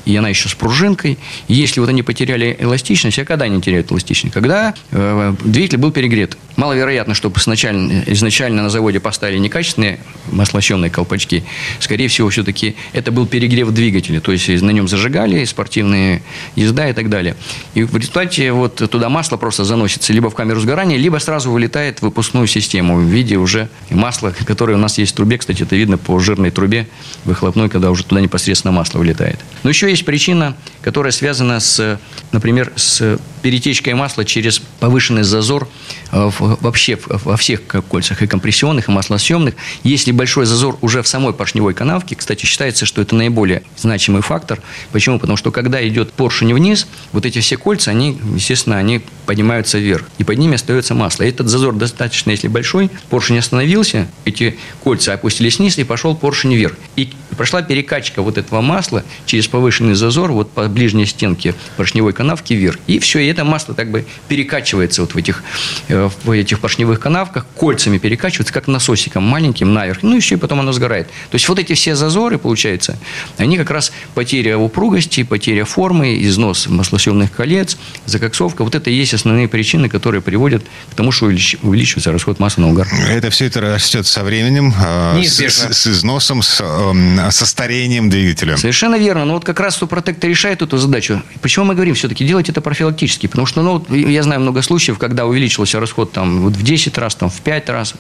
[0.05, 1.19] и она еще с пружинкой.
[1.49, 4.35] И если вот они потеряли эластичность, а когда они теряют эластичность?
[4.35, 6.37] Когда э, двигатель был перегрет.
[6.57, 9.99] Маловероятно, чтобы изначально, на заводе поставили некачественные
[10.31, 11.43] маслосъемные колпачки.
[11.81, 16.23] Скорее всего, все-таки это был перегрев двигателя, то есть на нем зажигали спортивные
[16.55, 17.35] езда и так далее.
[17.75, 21.99] И в результате вот туда масло просто заносится либо в камеру сгорания, либо сразу вылетает
[21.99, 25.39] в выпускную систему в виде уже масла, которое у нас есть трубе.
[25.39, 26.87] Кстати, это видно по жирной трубе
[27.25, 29.41] выхлопной, когда уже туда непосредственно масло вылетает.
[29.63, 31.99] Но еще есть причина, которая связана с,
[32.33, 35.69] например, с перетечкой масла через повышенный зазор
[36.13, 39.55] э, вообще во всех кольцах, и компрессионных, и маслосъемных.
[39.83, 44.61] Если большой зазор уже в самой поршневой канавке, кстати, считается, что это наиболее значимый фактор.
[44.93, 45.19] Почему?
[45.19, 50.05] Потому что когда идет поршень вниз, вот эти все кольца, они, естественно, они поднимаются вверх,
[50.19, 51.25] и под ними остается масло.
[51.25, 56.55] И этот зазор достаточно, если большой, поршень остановился, эти кольца опустились вниз, и пошел поршень
[56.55, 56.75] вверх.
[56.97, 62.55] И прошла перекачка вот этого масла через повышенный зазор вот по ближней стенке поршневой канавки
[62.55, 62.79] вверх.
[62.87, 65.43] И все, и это масло так бы перекачивается вот в этих,
[65.89, 70.03] э, в этих поршневых канавках, кольцами перекачивается, как насосиком маленьким наверх.
[70.03, 71.07] Ну, еще и потом оно сгорает.
[71.31, 72.99] То есть вот эти все зазоры, получается,
[73.37, 78.65] они как раз потеря упругости, потеря формы, износ маслосъемных колец, закоксовка.
[78.65, 82.71] Вот это и есть основные причины, которые приводят к тому, что увеличивается расход масла на
[82.71, 82.89] угар.
[83.09, 84.73] Это все это растет со временем,
[85.17, 88.57] э, с, с, износом, с, э, со старением двигателя.
[88.57, 89.25] Совершенно верно.
[89.25, 91.23] Но вот как раз Супротек решает эту задачу.
[91.43, 93.27] Почему мы говорим все-таки делать это профилактически?
[93.27, 97.15] Потому что, ну, я знаю много случаев, когда увеличился расход там, вот в 10 раз,
[97.15, 97.95] там, в 5 раз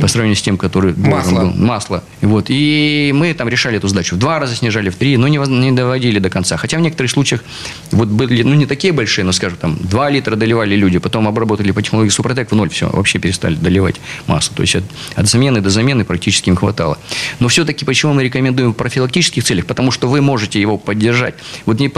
[0.00, 1.40] по сравнению с тем, который масло.
[1.40, 1.50] был.
[1.54, 2.04] Масло.
[2.20, 2.46] Вот.
[2.48, 4.16] И мы там решали эту задачу.
[4.16, 6.56] В два раза снижали, в три, но не, не доводили до конца.
[6.56, 7.44] Хотя в некоторых случаях
[7.90, 11.70] вот были, ну, не такие большие, но, скажем, там, 2 литра доливали люди, потом обработали
[11.72, 13.96] по технологии Супротек в ноль, все, вообще перестали доливать
[14.26, 14.54] масло.
[14.56, 14.84] То есть от,
[15.16, 16.98] от замены до замены практически им хватало.
[17.38, 19.66] Но все-таки почему мы рекомендуем в профилактических целях?
[19.66, 21.34] Потому что вы можете его поддержать.
[21.66, 21.90] Вот не,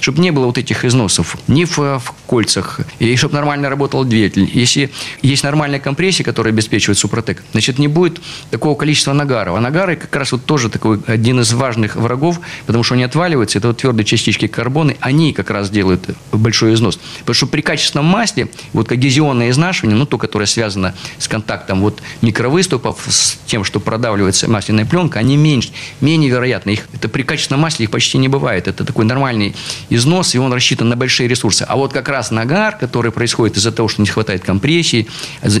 [0.00, 4.50] чтобы не было вот этих износов ни в, в кольцах, и чтобы нормально работал двигатель.
[4.52, 4.90] Если
[5.22, 9.56] есть нормальная компрессия, которая обеспечивает Супротек, значит, не будет такого количества нагаров.
[9.56, 13.58] А нагары как раз вот тоже такой один из важных врагов, потому что они отваливаются,
[13.58, 16.98] это вот твердые частички карбона, они как раз делают большой износ.
[17.20, 22.02] Потому что при качественном масле, вот когезионное изнашивание, ну, то, которое связано с контактом вот
[22.20, 26.70] микровыступов, с тем, что продавливается масляная пленка, они меньше, менее вероятны.
[26.70, 28.68] Их, это при качественном масле их почти не бывает.
[28.68, 29.54] Это такой нормальный
[29.90, 31.62] износ, и он рассчитан на большие ресурсы.
[31.68, 35.08] А вот как раз нагар, который происходит из-за того, что не хватает компрессии,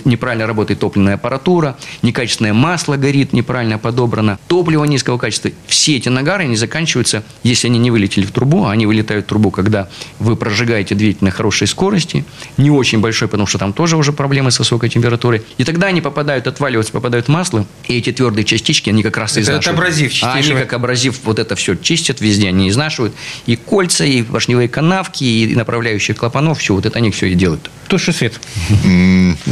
[0.04, 1.61] неправильно работает топливная аппаратура,
[2.02, 5.50] некачественное масло горит, неправильно подобрано, топливо низкого качества.
[5.66, 9.28] Все эти нагары, они заканчиваются, если они не вылетели в трубу, а они вылетают в
[9.28, 12.24] трубу, когда вы прожигаете двигатель на хорошей скорости,
[12.56, 15.42] не очень большой, потому что там тоже уже проблемы с высокой температурой.
[15.58, 19.36] И тогда они попадают, отваливаются, попадают в масло, и эти твердые частички, они как раз
[19.36, 23.14] это, это абразив А они как абразив вот это все чистят везде, они изнашивают.
[23.46, 27.70] И кольца, и поршневые канавки, и направляющие клапанов, все, вот это они все и делают.
[27.88, 28.40] Туши свет.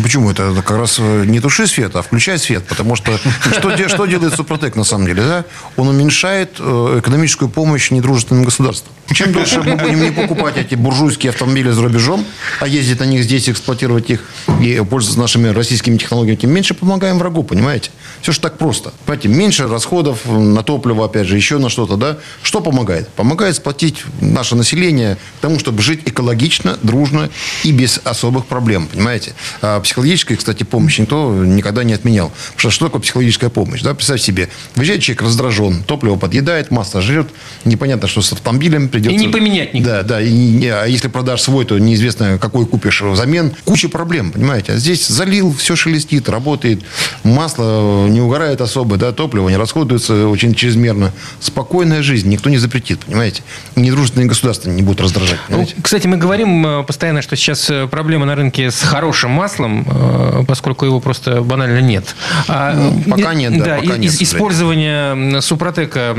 [0.03, 0.31] Почему?
[0.31, 3.19] Это как раз не туши свет, а включай свет, потому что
[3.53, 5.23] что, что делает Супротек на самом деле?
[5.23, 5.45] Да?
[5.77, 8.93] Он уменьшает э, экономическую помощь недружественным государствам.
[9.13, 12.25] Чем дольше мы будем не покупать эти буржуйские автомобили за рубежом,
[12.61, 14.25] а ездить на них здесь, эксплуатировать их
[14.61, 17.91] и пользоваться нашими российскими технологиями, тем меньше помогаем врагу, понимаете?
[18.23, 18.93] Все же так просто.
[19.07, 22.19] Понимаете, меньше расходов на топливо, опять же, еще на что-то, да?
[22.43, 23.09] Что помогает?
[23.09, 27.31] Помогает сплотить наше население тому, чтобы жить экологично, дружно
[27.65, 29.33] и без особых проблем, понимаете?
[29.61, 32.29] А психологической, кстати, помощи никто никогда не отменял.
[32.29, 33.83] Потому что что такое психологическая помощь?
[33.83, 33.95] Да?
[33.95, 37.29] Представь себе, выезжает человек раздражен, топливо подъедает, масло жрет,
[37.65, 39.17] непонятно, что с автомобилем придется...
[39.17, 39.89] И не поменять никак.
[39.89, 40.21] Да, да.
[40.21, 43.53] И, а если продашь свой, то неизвестно, какой купишь взамен.
[43.65, 44.73] Куча проблем, понимаете?
[44.73, 46.83] А здесь залил, все шелестит, работает,
[47.25, 51.13] масло не угорает особо, да, топливо не расходуется очень чрезмерно.
[51.41, 53.43] Спокойная жизнь, никто не запретит, понимаете?
[53.77, 55.75] Недружественные государства не будут раздражать, ну, понимаете?
[55.77, 59.87] Ну, кстати, мы говорим э, постоянно, что сейчас э, проблема на рынке с хорошим маслом,
[59.89, 62.15] э, поскольку его просто банально нет.
[62.49, 63.65] А, ну, пока нет, да.
[63.65, 66.17] да пока нет, использование Супротека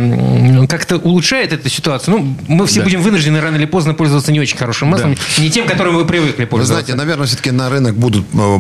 [0.69, 2.17] как-то улучшает эту ситуацию?
[2.17, 2.85] Ну, мы все да.
[2.85, 5.43] будем вынуждены рано или поздно пользоваться не очень хорошим маслом, да.
[5.43, 6.73] не тем, которым вы привыкли пользоваться.
[6.73, 8.57] Вы знаете, наверное, все-таки на рынок будут э,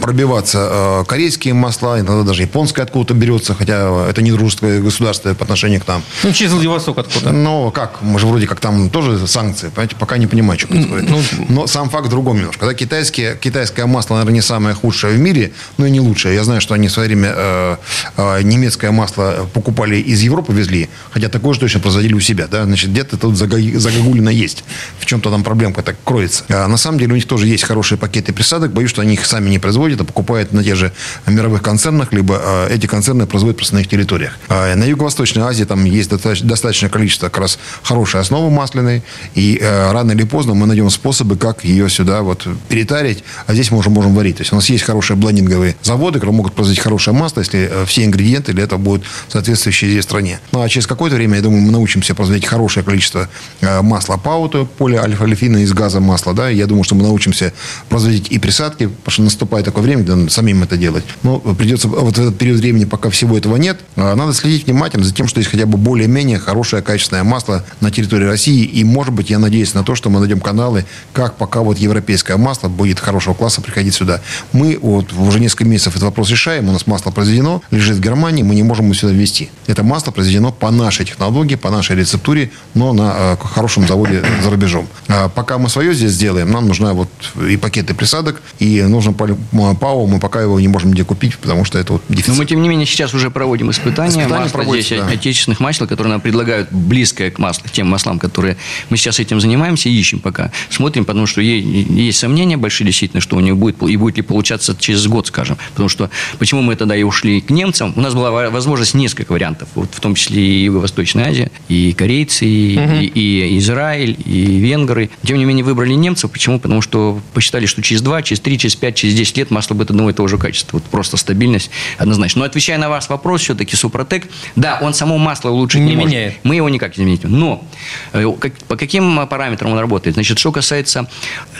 [0.00, 5.44] пробиваться э, корейские масла, иногда даже японское откуда-то берется, хотя это не дружеское государство по
[5.44, 6.02] отношению к нам.
[6.22, 7.32] Ну, через Владивосток откуда.
[7.32, 8.02] Но как?
[8.02, 11.08] Мы же вроде как там тоже санкции, понимаете, пока не понимаю, что происходит.
[11.08, 12.60] Ну, но сам факт в другом немножко.
[12.60, 16.34] Когда китайские, китайское масло, наверное, не самое худшее в мире, но и не лучшее.
[16.42, 17.76] Знаю, что они в свое время э,
[18.16, 22.46] э, немецкое масло покупали из Европы, везли, хотя такое же точно производили у себя.
[22.46, 22.64] Да?
[22.64, 24.64] Значит, где-то тут за загогулина есть.
[24.98, 26.44] В чем-то там проблемка так кроется.
[26.48, 28.72] А на самом деле у них тоже есть хорошие пакеты присадок.
[28.72, 30.92] Боюсь, что они их сами не производят, а покупают на тех же
[31.26, 34.38] мировых концернах, либо а, эти концерны производят просто на их территориях.
[34.48, 39.02] А, на Юго-Восточной Азии там есть достаточное количество как раз хорошей основы масляной,
[39.34, 43.70] и а, рано или поздно мы найдем способы, как ее сюда вот перетарить, а здесь
[43.70, 44.36] мы уже можем варить.
[44.36, 47.84] То есть у нас есть хорошие блендинговые заводы, которые могут производить хорошее масло, если э,
[47.86, 50.40] все ингредиенты для этого будут соответствующие здесь стране.
[50.52, 53.28] Ну а через какое-то время, я думаю, мы научимся производить хорошее количество
[53.60, 57.52] э, масла паута, полиальфа-алифина из газа масла, да, я думаю, что мы научимся
[57.88, 61.04] производить и присадки, потому что наступает такое время, когда самим это делать.
[61.22, 65.04] Но придется вот в этот период времени, пока всего этого нет, э, надо следить внимательно
[65.04, 69.12] за тем, что есть хотя бы более-менее хорошее качественное масло на территории России, и, может
[69.12, 73.00] быть, я надеюсь на то, что мы найдем каналы, как пока вот европейское масло будет
[73.00, 74.20] хорошего класса приходить сюда.
[74.52, 78.42] Мы вот уже несколько месяцев этот вопрос решаем, у нас масло произведено, лежит в Германии,
[78.42, 79.50] мы не можем его сюда ввести.
[79.66, 84.50] Это масло произведено по нашей технологии, по нашей рецептуре, но на э, хорошем заводе за
[84.50, 84.86] рубежом.
[85.08, 87.08] А пока мы свое здесь сделаем, нам нужна вот
[87.48, 91.78] и пакеты присадок, и нужно ПАО, мы пока его не можем где купить, потому что
[91.78, 92.28] это вот дефицит.
[92.28, 95.06] Но мы, тем не менее, сейчас уже проводим испытания, испытания масла здесь, да.
[95.06, 98.56] отечественных масел, которые нам предлагают близкое к маслу, тем маслам, которые
[98.90, 100.50] мы сейчас этим занимаемся, ищем пока.
[100.70, 104.76] Смотрим, потому что есть сомнения большие действительно, что у них будет, и будет ли получаться
[104.78, 105.58] через год, скажем.
[105.70, 109.68] Потому что, почему мы тогда и ушли к немцам, у нас была возможность несколько вариантов,
[109.74, 112.94] вот, в том числе и Юго-Восточная Азия, и корейцы, и, угу.
[112.96, 115.10] и, и Израиль, и венгры.
[115.24, 116.30] Тем не менее, выбрали немцев.
[116.30, 116.58] Почему?
[116.58, 119.90] Потому что посчитали, что через 2, через 3, через 5, через 10 лет масло будет
[119.90, 120.78] одного и того же качества.
[120.78, 122.40] Вот просто стабильность однозначно.
[122.40, 126.10] Но отвечая на ваш вопрос, все-таки Супротек, да, он само масло улучшить не, не может.
[126.10, 126.34] меняет.
[126.42, 127.24] Мы его никак не изменить.
[127.24, 127.64] Но
[128.12, 130.14] э, как, по каким параметрам он работает?
[130.14, 131.08] Значит, что касается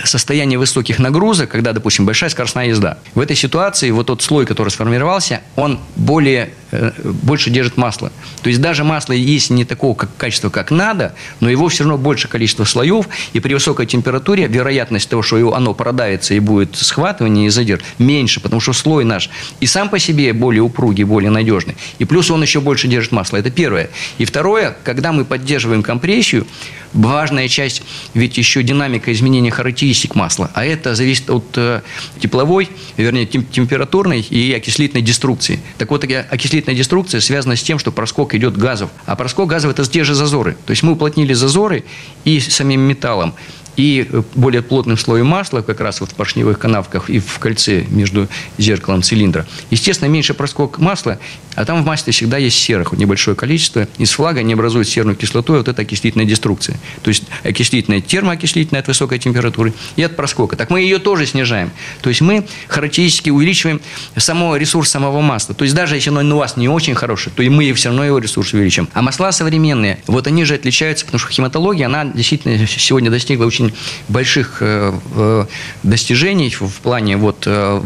[0.05, 2.99] состояния высоких нагрузок, когда, допустим, большая скоростная езда.
[3.15, 8.11] В этой ситуации вот тот слой, который сформировался, он более, э, больше держит масло.
[8.43, 11.99] То есть даже масло есть не такого как, качества, как надо, но его все равно
[11.99, 16.77] больше количество слоев, и при высокой температуре вероятность того, что его, оно продавится и будет
[16.77, 19.29] схватывание и задержь, меньше, потому что слой наш
[19.61, 23.37] и сам по себе более упругий, более надежный, и плюс он еще больше держит масло.
[23.37, 23.91] Это первое.
[24.17, 26.47] И второе, когда мы поддерживаем компрессию,
[26.95, 27.83] важная часть,
[28.15, 31.83] ведь еще динамика изменения характеристик масла, а это зависит от э,
[32.21, 35.61] тепловой, вернее, тем, температурной и окислительной деструкции.
[35.79, 39.85] Так вот, окислительная деструкция связана с тем, что проскок идет газов, а проскок газов– это
[39.89, 40.57] те же зазоры.
[40.67, 41.85] То есть мы уплотнили зазоры
[42.25, 43.35] и самим металлом,
[43.77, 48.29] и более плотным слоем масла, как раз вот в поршневых канавках и в кольце между
[48.59, 49.47] зеркалом цилиндра.
[49.71, 51.19] Естественно, меньше проскок масла,
[51.55, 53.87] а там в масле всегда есть серых, небольшое количество.
[53.99, 56.79] Из флага не образует серную кислоту, и вот это окислительная деструкция.
[57.03, 60.57] То есть окислительная, термоокислительная от высокой температуры и от проскока.
[60.57, 61.71] Так мы ее тоже снижаем.
[62.01, 63.81] То есть мы характеристически увеличиваем
[64.17, 65.55] само ресурс самого масла.
[65.55, 68.05] То есть даже если оно у вас не очень хорошее, то и мы все равно
[68.05, 68.89] его ресурс увеличим.
[68.93, 73.62] А масла современные, вот они же отличаются, потому что химатология, она действительно сегодня достигла очень
[73.63, 73.77] очень
[74.09, 75.47] больших э, э,
[75.83, 77.83] достижений в плане вот э,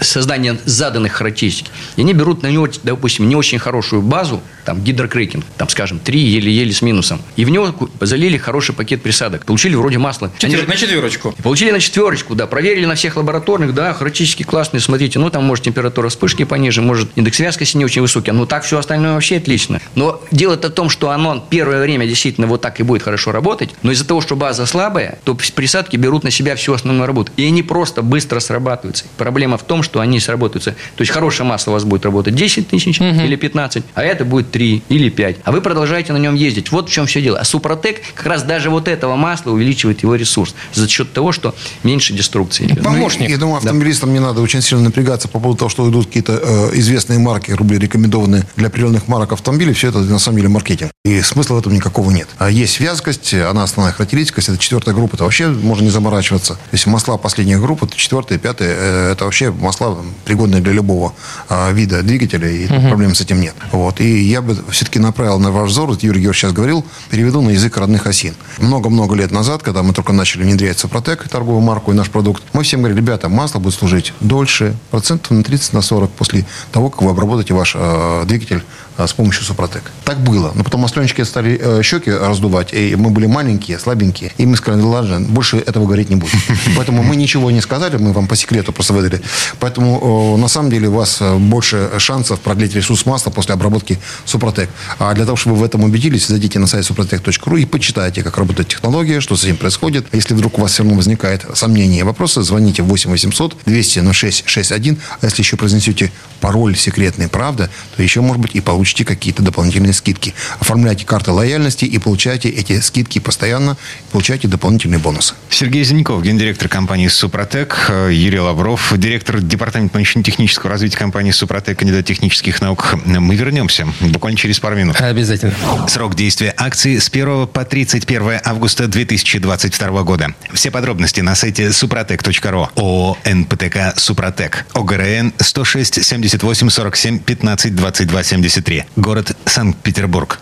[0.00, 1.66] создания заданных характеристик.
[1.96, 6.20] И они берут на него, допустим, не очень хорошую базу, там гидрокрекинг, там, скажем, 3
[6.20, 7.20] еле-еле с минусом.
[7.36, 9.44] И в него залили хороший пакет присадок.
[9.44, 10.30] Получили вроде масла.
[10.38, 10.68] Четвер...
[10.68, 11.34] На четверочку.
[11.42, 12.46] Получили на четверочку, да.
[12.46, 14.80] Проверили на всех лабораторных, да, характеристики классные.
[14.80, 18.30] Смотрите, ну там может температура вспышки пониже, может индекс вязкости не очень высокий.
[18.32, 19.80] Ну так все остальное вообще отлично.
[19.94, 23.70] Но дело-то в том, что оно первое время действительно вот так и будет хорошо работать.
[23.82, 27.32] Но из-за того, что база слабая, то присадки берут на себя всю основную работу.
[27.36, 29.04] И они просто быстро срабатываются.
[29.16, 30.72] Проблема в том, что они сработаются.
[30.96, 33.08] То есть хорошее масло у вас будет работать 10 тысяч угу.
[33.08, 35.36] или 15, а это будет 3 или 5.
[35.44, 36.72] А вы продолжаете на нем ездить.
[36.72, 37.38] Вот в чем все дело.
[37.38, 41.54] А Супротек как раз даже вот этого масла увеличивает его ресурс за счет того, что
[41.82, 42.82] меньше деструкции идет.
[42.82, 43.28] Помощник.
[43.28, 44.14] Ну, я думаю, автомобилистам да.
[44.14, 47.78] не надо очень сильно напрягаться по поводу того, что идут какие-то э, известные марки, рубли
[47.78, 49.72] рекомендованные для определенных марок автомобилей.
[49.72, 50.90] Все это на самом деле маркетинг.
[51.04, 52.28] И смысла в этом никакого нет.
[52.38, 56.58] А есть вязкость, она основная характеристика, это четвертая группа, это вообще можно не заморачиваться.
[56.72, 61.12] Если масла последних групп, это четвертая, пятая, э, это вообще масла пригодные для любого
[61.48, 62.88] э, вида двигателя, и угу.
[62.88, 63.54] проблем с этим нет.
[63.72, 64.00] Вот.
[64.00, 67.50] И я бы все-таки направил на ваш взор, вот Юрий Георгиевич сейчас говорил, переведу на
[67.50, 68.34] язык родных осин.
[68.58, 72.62] Много-много лет назад, когда мы только начали внедрять Сопротек, торговую марку и наш продукт, мы
[72.62, 77.02] всем говорили, ребята, масло будет служить дольше, процентов на 30, на 40 после того, как
[77.02, 78.62] вы обработаете ваш э, двигатель
[78.98, 79.90] с помощью Супротек.
[80.04, 80.52] Так было.
[80.54, 84.82] Но потом масленщики стали э, щеки раздувать, и мы были маленькие, слабенькие, и мы сказали,
[84.82, 86.38] ладно, больше этого говорить не будем.
[86.76, 89.22] Поэтому мы ничего не сказали, мы вам по секрету просто выдали.
[89.58, 93.98] Поэтому э, на самом деле у вас э, больше шансов продлить ресурс масла после обработки
[94.24, 94.68] Супротек.
[94.98, 98.38] А для того, чтобы вы в этом убедились, зайдите на сайт suprotec.ru и почитайте, как
[98.38, 100.06] работает технология, что с этим происходит.
[100.12, 104.12] А если вдруг у вас все равно возникает сомнения и вопросы, звоните 8 800 200
[104.12, 104.98] 06 61.
[105.20, 109.42] А если еще произнесете пароль секретный, правда, то еще, может быть, и получите получите какие-то
[109.42, 110.34] дополнительные скидки.
[110.58, 113.76] Оформляйте карты лояльности и получайте эти скидки постоянно,
[114.10, 115.34] получайте дополнительные бонусы.
[115.48, 122.60] Сергей Зеленков, гендиректор компании «Супротек», Юрий Лавров, директор департамента научно-технического развития компании «Супротек», кандидат технических
[122.60, 122.96] наук.
[123.04, 125.00] Мы вернемся буквально через пару минут.
[125.00, 125.54] Обязательно.
[125.86, 130.34] Срок действия акции с 1 по 31 августа 2022 года.
[130.52, 132.70] Все подробности на сайте супротек.ру.
[132.74, 134.66] ООО «НПТК Супротек».
[134.74, 138.69] ОГРН 106 78 47 15 22 73.
[138.94, 140.38] Город Санкт-Петербург.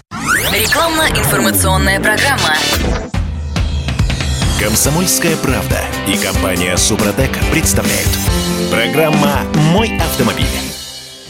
[0.53, 2.55] Рекламно-информационная программа.
[4.61, 8.09] Комсомольская правда и компания «Супротек» представляют.
[8.71, 10.68] Программа «Мой автомобиль».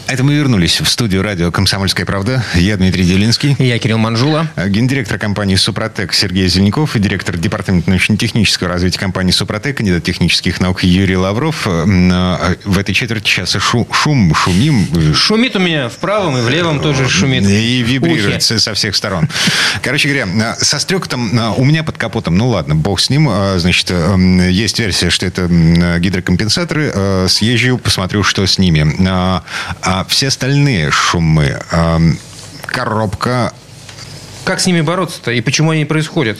[0.08, 2.42] Это мы вернулись в студию радио «Комсомольская правда».
[2.54, 3.54] Я Дмитрий Делинский.
[3.58, 4.48] Я Кирилл Манжула.
[4.56, 10.82] Гендиректор компании «Супротек» Сергей Зеленков и директор департамента научно-технического развития компании «Супротек», кандидат технических наук
[10.82, 11.66] Юрий Лавров.
[11.66, 15.14] А, в этой четверти часа шу, шум, шумим.
[15.14, 17.42] Шумит у меня в правом и в левом тоже шумит.
[17.46, 19.28] И вибрирует со всех сторон.
[19.82, 23.30] Короче говоря, со стрекотом у меня под капотом, ну ладно, бог с ним.
[23.58, 25.46] Значит, есть версия, что это
[25.98, 27.28] гидрокомпенсаторы.
[27.28, 28.86] Съезжу, посмотрю, что с ними.
[29.82, 31.60] А все остальные шумы,
[32.66, 33.52] коробка...
[34.44, 36.38] Как с ними бороться-то и почему они происходят,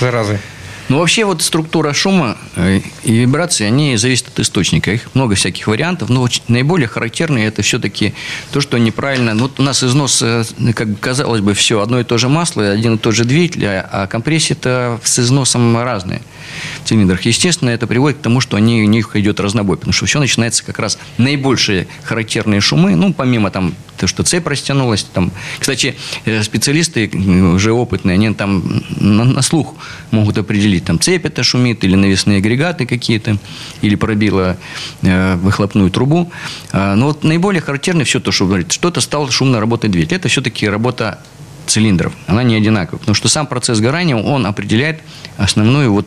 [0.00, 0.40] заразы?
[0.88, 4.92] Ну, вообще, вот структура шума э, и вибрации, они зависят от источника.
[4.92, 8.14] Их много всяких вариантов, но наиболее характерные это все-таки
[8.52, 9.34] то, что неправильно...
[9.34, 10.44] Ну, вот у нас износ, э,
[10.74, 13.66] как бы казалось бы, все одно и то же масло, один и тот же двигатель,
[13.66, 16.22] а, а компрессии-то с износом разные
[16.84, 17.22] цилиндрах.
[17.22, 20.64] Естественно, это приводит к тому, что они, у них идет разнобой, потому что все начинается
[20.64, 25.04] как раз наибольшие характерные шумы, ну, помимо там то, что цепь растянулась.
[25.04, 25.32] Там.
[25.58, 27.08] Кстати, э, специалисты
[27.54, 29.74] уже опытные, они там на, на слух
[30.10, 33.38] могут определить, там цепь это шумит, или навесные агрегаты какие-то,
[33.82, 34.56] или пробила
[35.02, 36.30] э, выхлопную трубу.
[36.72, 40.16] А, но вот наиболее характерно все то, что говорит, что-то стало шумно работать двигатель.
[40.16, 41.20] Это все-таки работа
[41.66, 42.12] цилиндров.
[42.26, 42.98] Она не одинаковая.
[42.98, 45.00] Потому что сам процесс горания, он определяет
[45.36, 46.06] основной вот,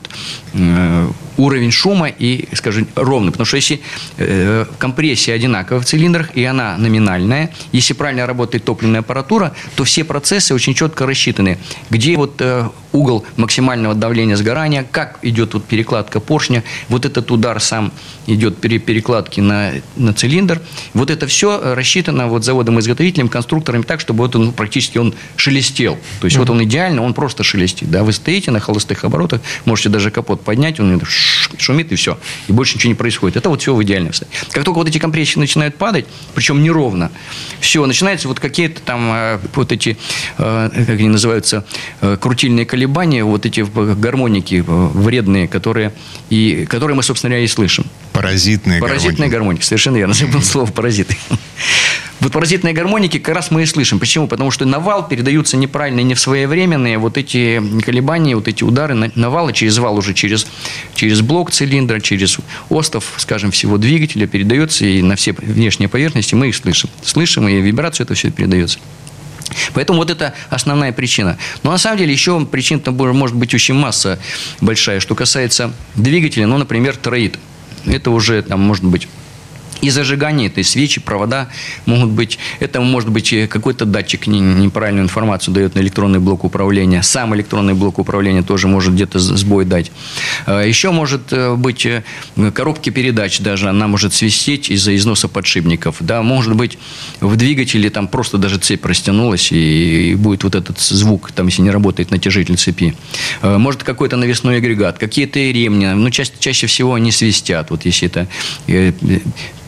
[0.54, 1.08] э,
[1.38, 3.32] уровень шума и, скажем, ровный.
[3.32, 3.82] Потому что если
[4.18, 10.04] э, компрессия одинаковая в цилиндрах, и она номинальная, если правильно работает топливная аппаратура, то все
[10.04, 11.58] процессы очень четко рассчитаны.
[11.90, 17.60] Где вот э, угол максимального давления сгорания, как идет вот перекладка поршня, вот этот удар
[17.60, 17.92] сам
[18.28, 20.62] идет при перекладке на, на цилиндр.
[20.94, 25.14] Вот это все рассчитано вот заводом-изготовителем, конструкторами так, чтобы вот он практически он
[25.50, 25.98] шелестел.
[26.20, 26.40] То есть, mm-hmm.
[26.40, 27.90] вот он идеально, он просто шелестит.
[27.90, 28.04] Да?
[28.04, 30.94] Вы стоите на холостых оборотах, можете даже капот поднять, он
[31.58, 32.18] шумит и все.
[32.48, 33.38] И больше ничего не происходит.
[33.38, 34.38] Это вот все в идеальном состоянии.
[34.52, 37.12] Как только вот эти компрессии начинают падать, причем неровно,
[37.60, 39.98] все, начинаются вот какие-то там э, вот эти,
[40.38, 41.66] э, как они называются,
[42.02, 45.94] э, крутильные колебания, вот эти гармоники вредные, которые,
[46.30, 47.86] и, которые мы, собственно говоря, и слышим.
[48.14, 49.32] Паразитные, Паразитные гармоники.
[49.32, 50.14] гармоники, совершенно верно.
[50.14, 51.18] Забыл слово паразиты.
[52.20, 53.98] Вот паразитные гармоники как раз мы и слышим.
[53.98, 54.28] Почему?
[54.28, 58.94] Потому что на вал передаются неправильные, не в своевременные вот эти колебания, вот эти удары
[58.94, 60.46] на, на вал, и через вал уже через,
[60.96, 62.38] через блок цилиндра, через
[62.70, 66.90] остов, скажем, всего двигателя передается, и на все внешние поверхности мы их слышим.
[67.02, 68.80] Слышим, и вибрацию это все передается.
[69.74, 71.38] Поэтому вот это основная причина.
[71.64, 74.20] Но на самом деле еще причин-то может быть очень масса
[74.62, 75.00] большая.
[75.00, 77.40] Что касается двигателя, ну, например, троид.
[77.86, 79.08] Это уже там может быть
[79.82, 81.50] и зажигание этой свечи, провода
[81.86, 87.02] могут быть, это может быть какой-то датчик неправильную информацию дает на электронный блок управления.
[87.04, 89.92] Сам электронный блок управления тоже может где-то сбой дать.
[90.46, 92.04] А, Еще может э, быть э,
[92.54, 95.98] коробки передач даже, она может свистеть из-за износа подшипников.
[96.00, 96.78] Да, может быть
[97.22, 101.72] в двигателе там просто даже цепь растянулась и будет вот этот звук, там, если не
[101.72, 102.96] работает натяжитель цепи.
[103.42, 107.72] А, может какой-то навесной агрегат, какие-то ремни, ну чаще, чаще всего они свистят.
[107.72, 108.28] Вот если это
[108.68, 108.92] э,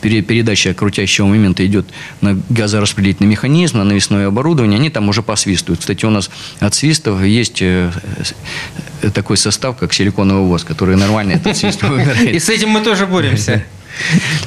[0.02, 1.86] передача крутящего момента идет
[2.20, 5.80] на газораспределительный механизм, на навесное оборудование, они там уже посвистывают.
[5.80, 6.30] Кстати, у нас
[6.60, 7.90] от свистов есть э,
[9.14, 11.82] такой состав, как силиконовый воск, который нормально этот свист
[12.22, 13.64] И с этим мы тоже боремся.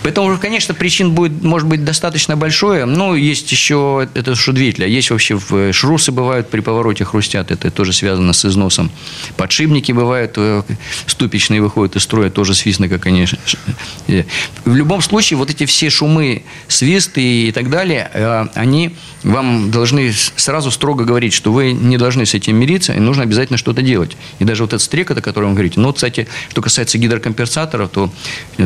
[0.03, 2.85] Поэтому, конечно, причин будет, может быть, достаточно большое.
[2.85, 4.85] Но есть еще это шудвитель.
[4.85, 7.51] А есть вообще в шрусы бывают при повороте хрустят.
[7.51, 8.91] Это тоже связано с износом.
[9.37, 10.63] Подшипники бывают э,
[11.05, 12.29] ступичные выходят из строя.
[12.29, 13.37] Тоже свистно, конечно.
[14.07, 14.23] Э,
[14.65, 20.13] в любом случае, вот эти все шумы, свисты и так далее, э, они вам должны
[20.13, 24.15] сразу строго говорить, что вы не должны с этим мириться, и нужно обязательно что-то делать.
[24.39, 25.79] И даже вот этот стрекот, о котором вы говорите.
[25.79, 28.11] Ну, кстати, что касается гидрокомпенсаторов, то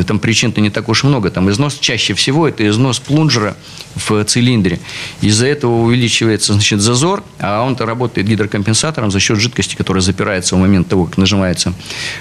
[0.06, 1.30] там причин-то не не так уж много.
[1.30, 3.56] Там износ чаще всего это износ плунжера
[3.96, 4.78] в цилиндре.
[5.20, 10.58] Из-за этого увеличивается значит, зазор, а он-то работает гидрокомпенсатором за счет жидкости, которая запирается в
[10.58, 11.72] момент того, как нажимается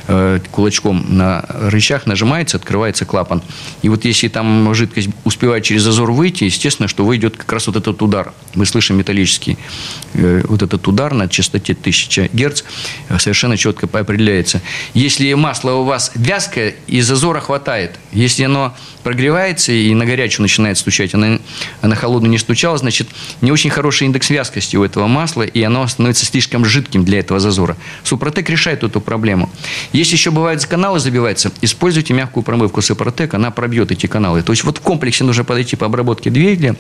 [0.08, 3.44] э, кулачком на рычаг, нажимается, открывается клапан.
[3.84, 7.76] И вот если там жидкость успевает через зазор выйти, естественно, что выйдет как раз вот
[7.76, 8.34] этот удар.
[8.56, 9.60] Мы слышим металлический
[10.14, 12.64] э, вот этот удар на частоте 1000 Гц
[13.10, 14.62] э, совершенно четко определяется.
[14.96, 20.78] Если масло у вас вязкое и зазора хватает, если оно прогревается и на горячую начинает
[20.78, 23.08] стучать, а на, холодную не стучало, значит,
[23.42, 27.40] не очень хороший индекс вязкости у этого масла, и оно становится слишком жидким для этого
[27.40, 27.78] зазора.
[28.04, 29.50] Супротек решает эту проблему.
[29.94, 34.42] Если еще бывают каналы забиваются, используйте мягкую промывку Супротек, она пробьет эти каналы.
[34.42, 36.76] То есть вот в комплексе нужно подойти по обработке двигателя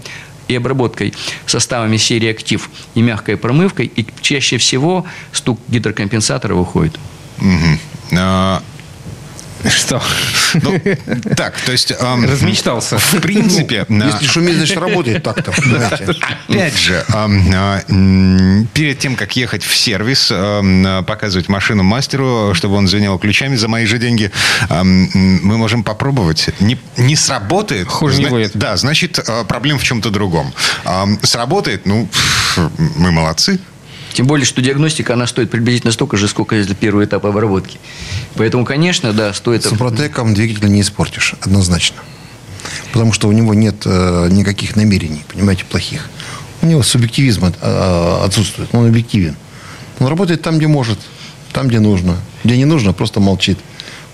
[0.47, 1.13] и обработкой
[1.45, 6.99] составами серии «Актив» и мягкой промывкой, и чаще всего стук гидрокомпенсатора выходит.
[8.11, 8.63] А,
[9.69, 10.01] Что?
[10.55, 10.79] ну,
[11.35, 11.91] так, то есть...
[11.99, 12.97] эм, Размечтался.
[12.97, 15.51] В принципе, на- Если шумит, значит работает так-то.
[16.47, 22.53] Опять же, эм, а, м, перед тем, как ехать в сервис, а, показывать машину мастеру,
[22.53, 24.31] чтобы он звенел ключами за мои же деньги,
[24.69, 25.09] м,
[25.43, 26.49] мы можем попробовать.
[26.59, 27.87] Не, не сработает.
[27.87, 28.51] Хуже не зна- будет.
[28.55, 30.53] Да, значит, э, проблема в чем-то другом.
[31.23, 32.09] Сработает, ну,
[32.95, 33.59] мы молодцы.
[34.13, 37.79] Тем более, что диагностика, она стоит приблизительно столько же, сколько и первый этап обработки.
[38.35, 39.63] Поэтому, конечно, да, стоит...
[39.63, 41.97] Супротеком двигатель не испортишь, однозначно.
[42.91, 46.09] Потому что у него нет э, никаких намерений, понимаете, плохих.
[46.61, 49.35] У него субъективизм э, отсутствует, он объективен.
[49.99, 50.99] Он работает там, где может,
[51.53, 52.17] там, где нужно.
[52.43, 53.57] Где не нужно, просто молчит.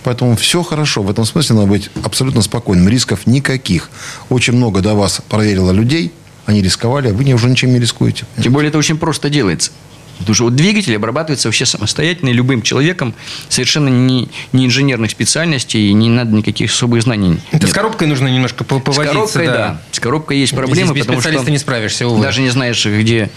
[0.04, 1.02] Поэтому все хорошо.
[1.02, 2.88] В этом смысле надо быть абсолютно спокойным.
[2.88, 3.90] Рисков никаких.
[4.30, 6.12] Очень много до вас проверило людей.
[6.46, 8.26] Они рисковали, а вы уже ничем не рискуете.
[8.42, 9.72] Тем более, это очень просто делается.
[10.20, 13.14] Потому что вот двигатель обрабатывается вообще самостоятельно и любым человеком,
[13.50, 17.40] совершенно не, не инженерных специальностей, и не надо никаких особых знаний.
[17.52, 17.70] Это нет.
[17.70, 19.54] с коробкой нужно немножко по- С коробкой, да.
[19.54, 19.82] да.
[19.92, 22.24] С коробкой есть проблемы, Здесь без потому что специалиста не справишься, увы.
[22.24, 23.30] даже не знаешь, где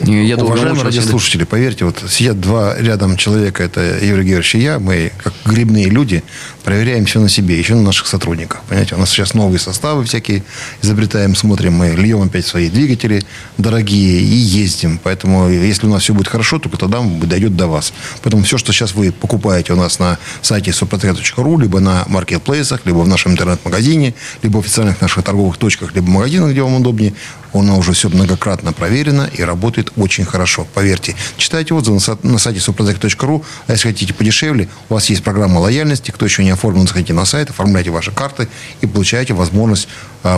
[0.00, 4.78] я долго Уважаемые радиослушатели, поверьте, вот сидят два рядом человека, это Юрий Георгиевич и я,
[4.78, 6.22] мы, как грибные люди,
[6.64, 8.62] проверяем все на себе, еще на наших сотрудниках.
[8.68, 10.42] Понимаете, у нас сейчас новые составы всякие
[10.82, 13.22] изобретаем, смотрим, мы льем опять свои двигатели
[13.58, 14.98] дорогие и ездим.
[15.02, 17.92] Поэтому, если у нас все будет хорошо, только тогда дойдет до вас.
[18.22, 22.98] Поэтому все, что сейчас вы покупаете у нас на сайте suprotec.ru, либо на маркетплейсах, либо
[22.98, 27.14] в нашем интернет-магазине, либо в официальных наших торговых точках, либо магазинах, где вам удобнее,
[27.52, 30.66] оно уже все многократно проверено и работает очень хорошо.
[30.74, 31.14] Поверьте.
[31.36, 33.44] Читайте отзывы на сайте suprotec.ru.
[33.66, 36.10] А если хотите подешевле, у вас есть программа лояльности.
[36.10, 38.48] Кто еще не оформлен, заходите на сайт, оформляйте ваши карты
[38.80, 39.88] и получаете возможность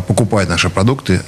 [0.07, 1.23] покупать наши продукты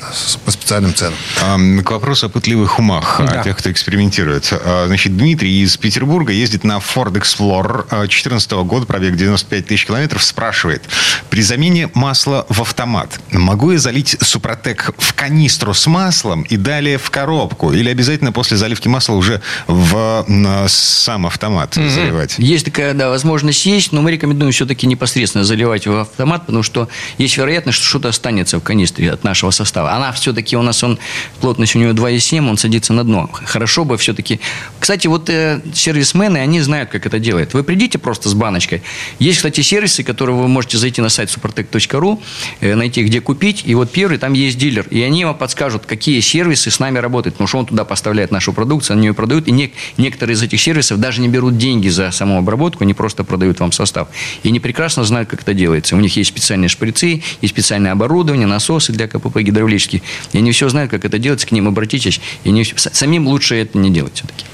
[0.44, 1.14] по специальным ценам.
[1.42, 3.42] Ам, К вопросу о пытливых умах, о Да.
[3.42, 4.48] тех, кто экспериментирует.
[4.52, 10.22] А, Значит, Дмитрий из Петербурга ездит на Ford Explorer 2014 года, пробег 95 тысяч километров,
[10.22, 10.82] спрашивает,
[11.30, 16.98] при замене масла в автомат, могу я залить Супротек в канистру с маслом и далее
[16.98, 17.72] в коробку?
[17.72, 20.24] Или обязательно после заливки масла уже в
[20.68, 22.34] сам автомат заливать?
[22.38, 26.88] Есть такая, да, возможность есть, но мы рекомендуем все-таки непосредственно заливать в автомат, потому что
[27.18, 29.92] есть вероятность, что что-то останется в канистре от нашего состава.
[29.92, 30.98] Она все-таки у нас, он,
[31.40, 33.28] плотность у нее 2,7, он садится на дно.
[33.32, 34.40] Хорошо бы все-таки...
[34.78, 37.54] Кстати, вот э, сервисмены, они знают, как это делать.
[37.54, 38.82] Вы придите просто с баночкой.
[39.18, 42.20] Есть, кстати, сервисы, которые вы можете зайти на сайт supertech.ru,
[42.60, 46.20] э, найти, где купить, и вот первый, там есть дилер, и они вам подскажут, какие
[46.20, 49.52] сервисы с нами работают, потому что он туда поставляет нашу продукцию, они ее продают, и
[49.52, 53.60] не- некоторые из этих сервисов даже не берут деньги за саму обработку, они просто продают
[53.60, 54.08] вам состав.
[54.42, 55.96] И они прекрасно знают, как это делается.
[55.96, 60.02] У них есть специальные шприцы, есть специальное оборудование, насосы для КПП гидравлические,
[60.32, 63.78] и они все знают, как это делается, к ним обратитесь, и с- самим лучше это
[63.78, 64.44] не делать все-таки.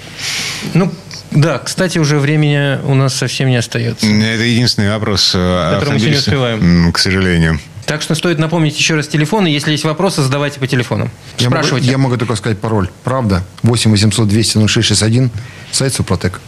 [0.75, 0.93] Ну,
[1.31, 4.07] да, кстати, уже времени у нас совсем не остается.
[4.07, 5.31] Это единственный вопрос.
[5.33, 6.93] Который мы сегодня успеваем.
[6.93, 7.61] К сожалению.
[7.85, 9.47] Так что стоит напомнить еще раз телефоны.
[9.47, 11.11] Если есть вопросы, задавайте по телефонам.
[11.39, 12.89] Я могу, я могу только сказать пароль.
[13.05, 13.45] Правда.
[13.63, 15.31] 8 800 200 0661.
[15.71, 16.41] Сайт Супротек.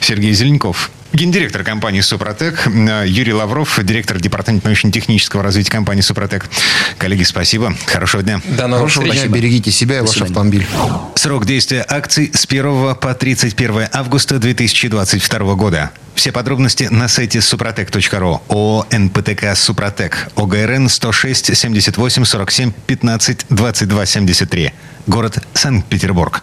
[0.00, 0.90] Сергей Зеленков.
[1.12, 6.50] Гендиректор компании «Супротек», Юрий Лавров, директор департамента научно-технического развития компании «Супротек».
[6.98, 7.72] Коллеги, спасибо.
[7.86, 8.40] Хорошего дня.
[8.44, 9.22] До новых Хорошего встреч.
[9.22, 9.30] дня.
[9.32, 10.66] Берегите себя и ваш автомобиль.
[11.14, 15.92] Срок действия акций с 1 по 31 августа 2022 года.
[16.16, 18.40] Все подробности на сайте suprotec.ru.
[18.48, 20.28] ООО «НПТК Супротек».
[20.34, 24.72] ОГРН 106 78 47 15 22 73.
[25.06, 26.42] Город Санкт-Петербург.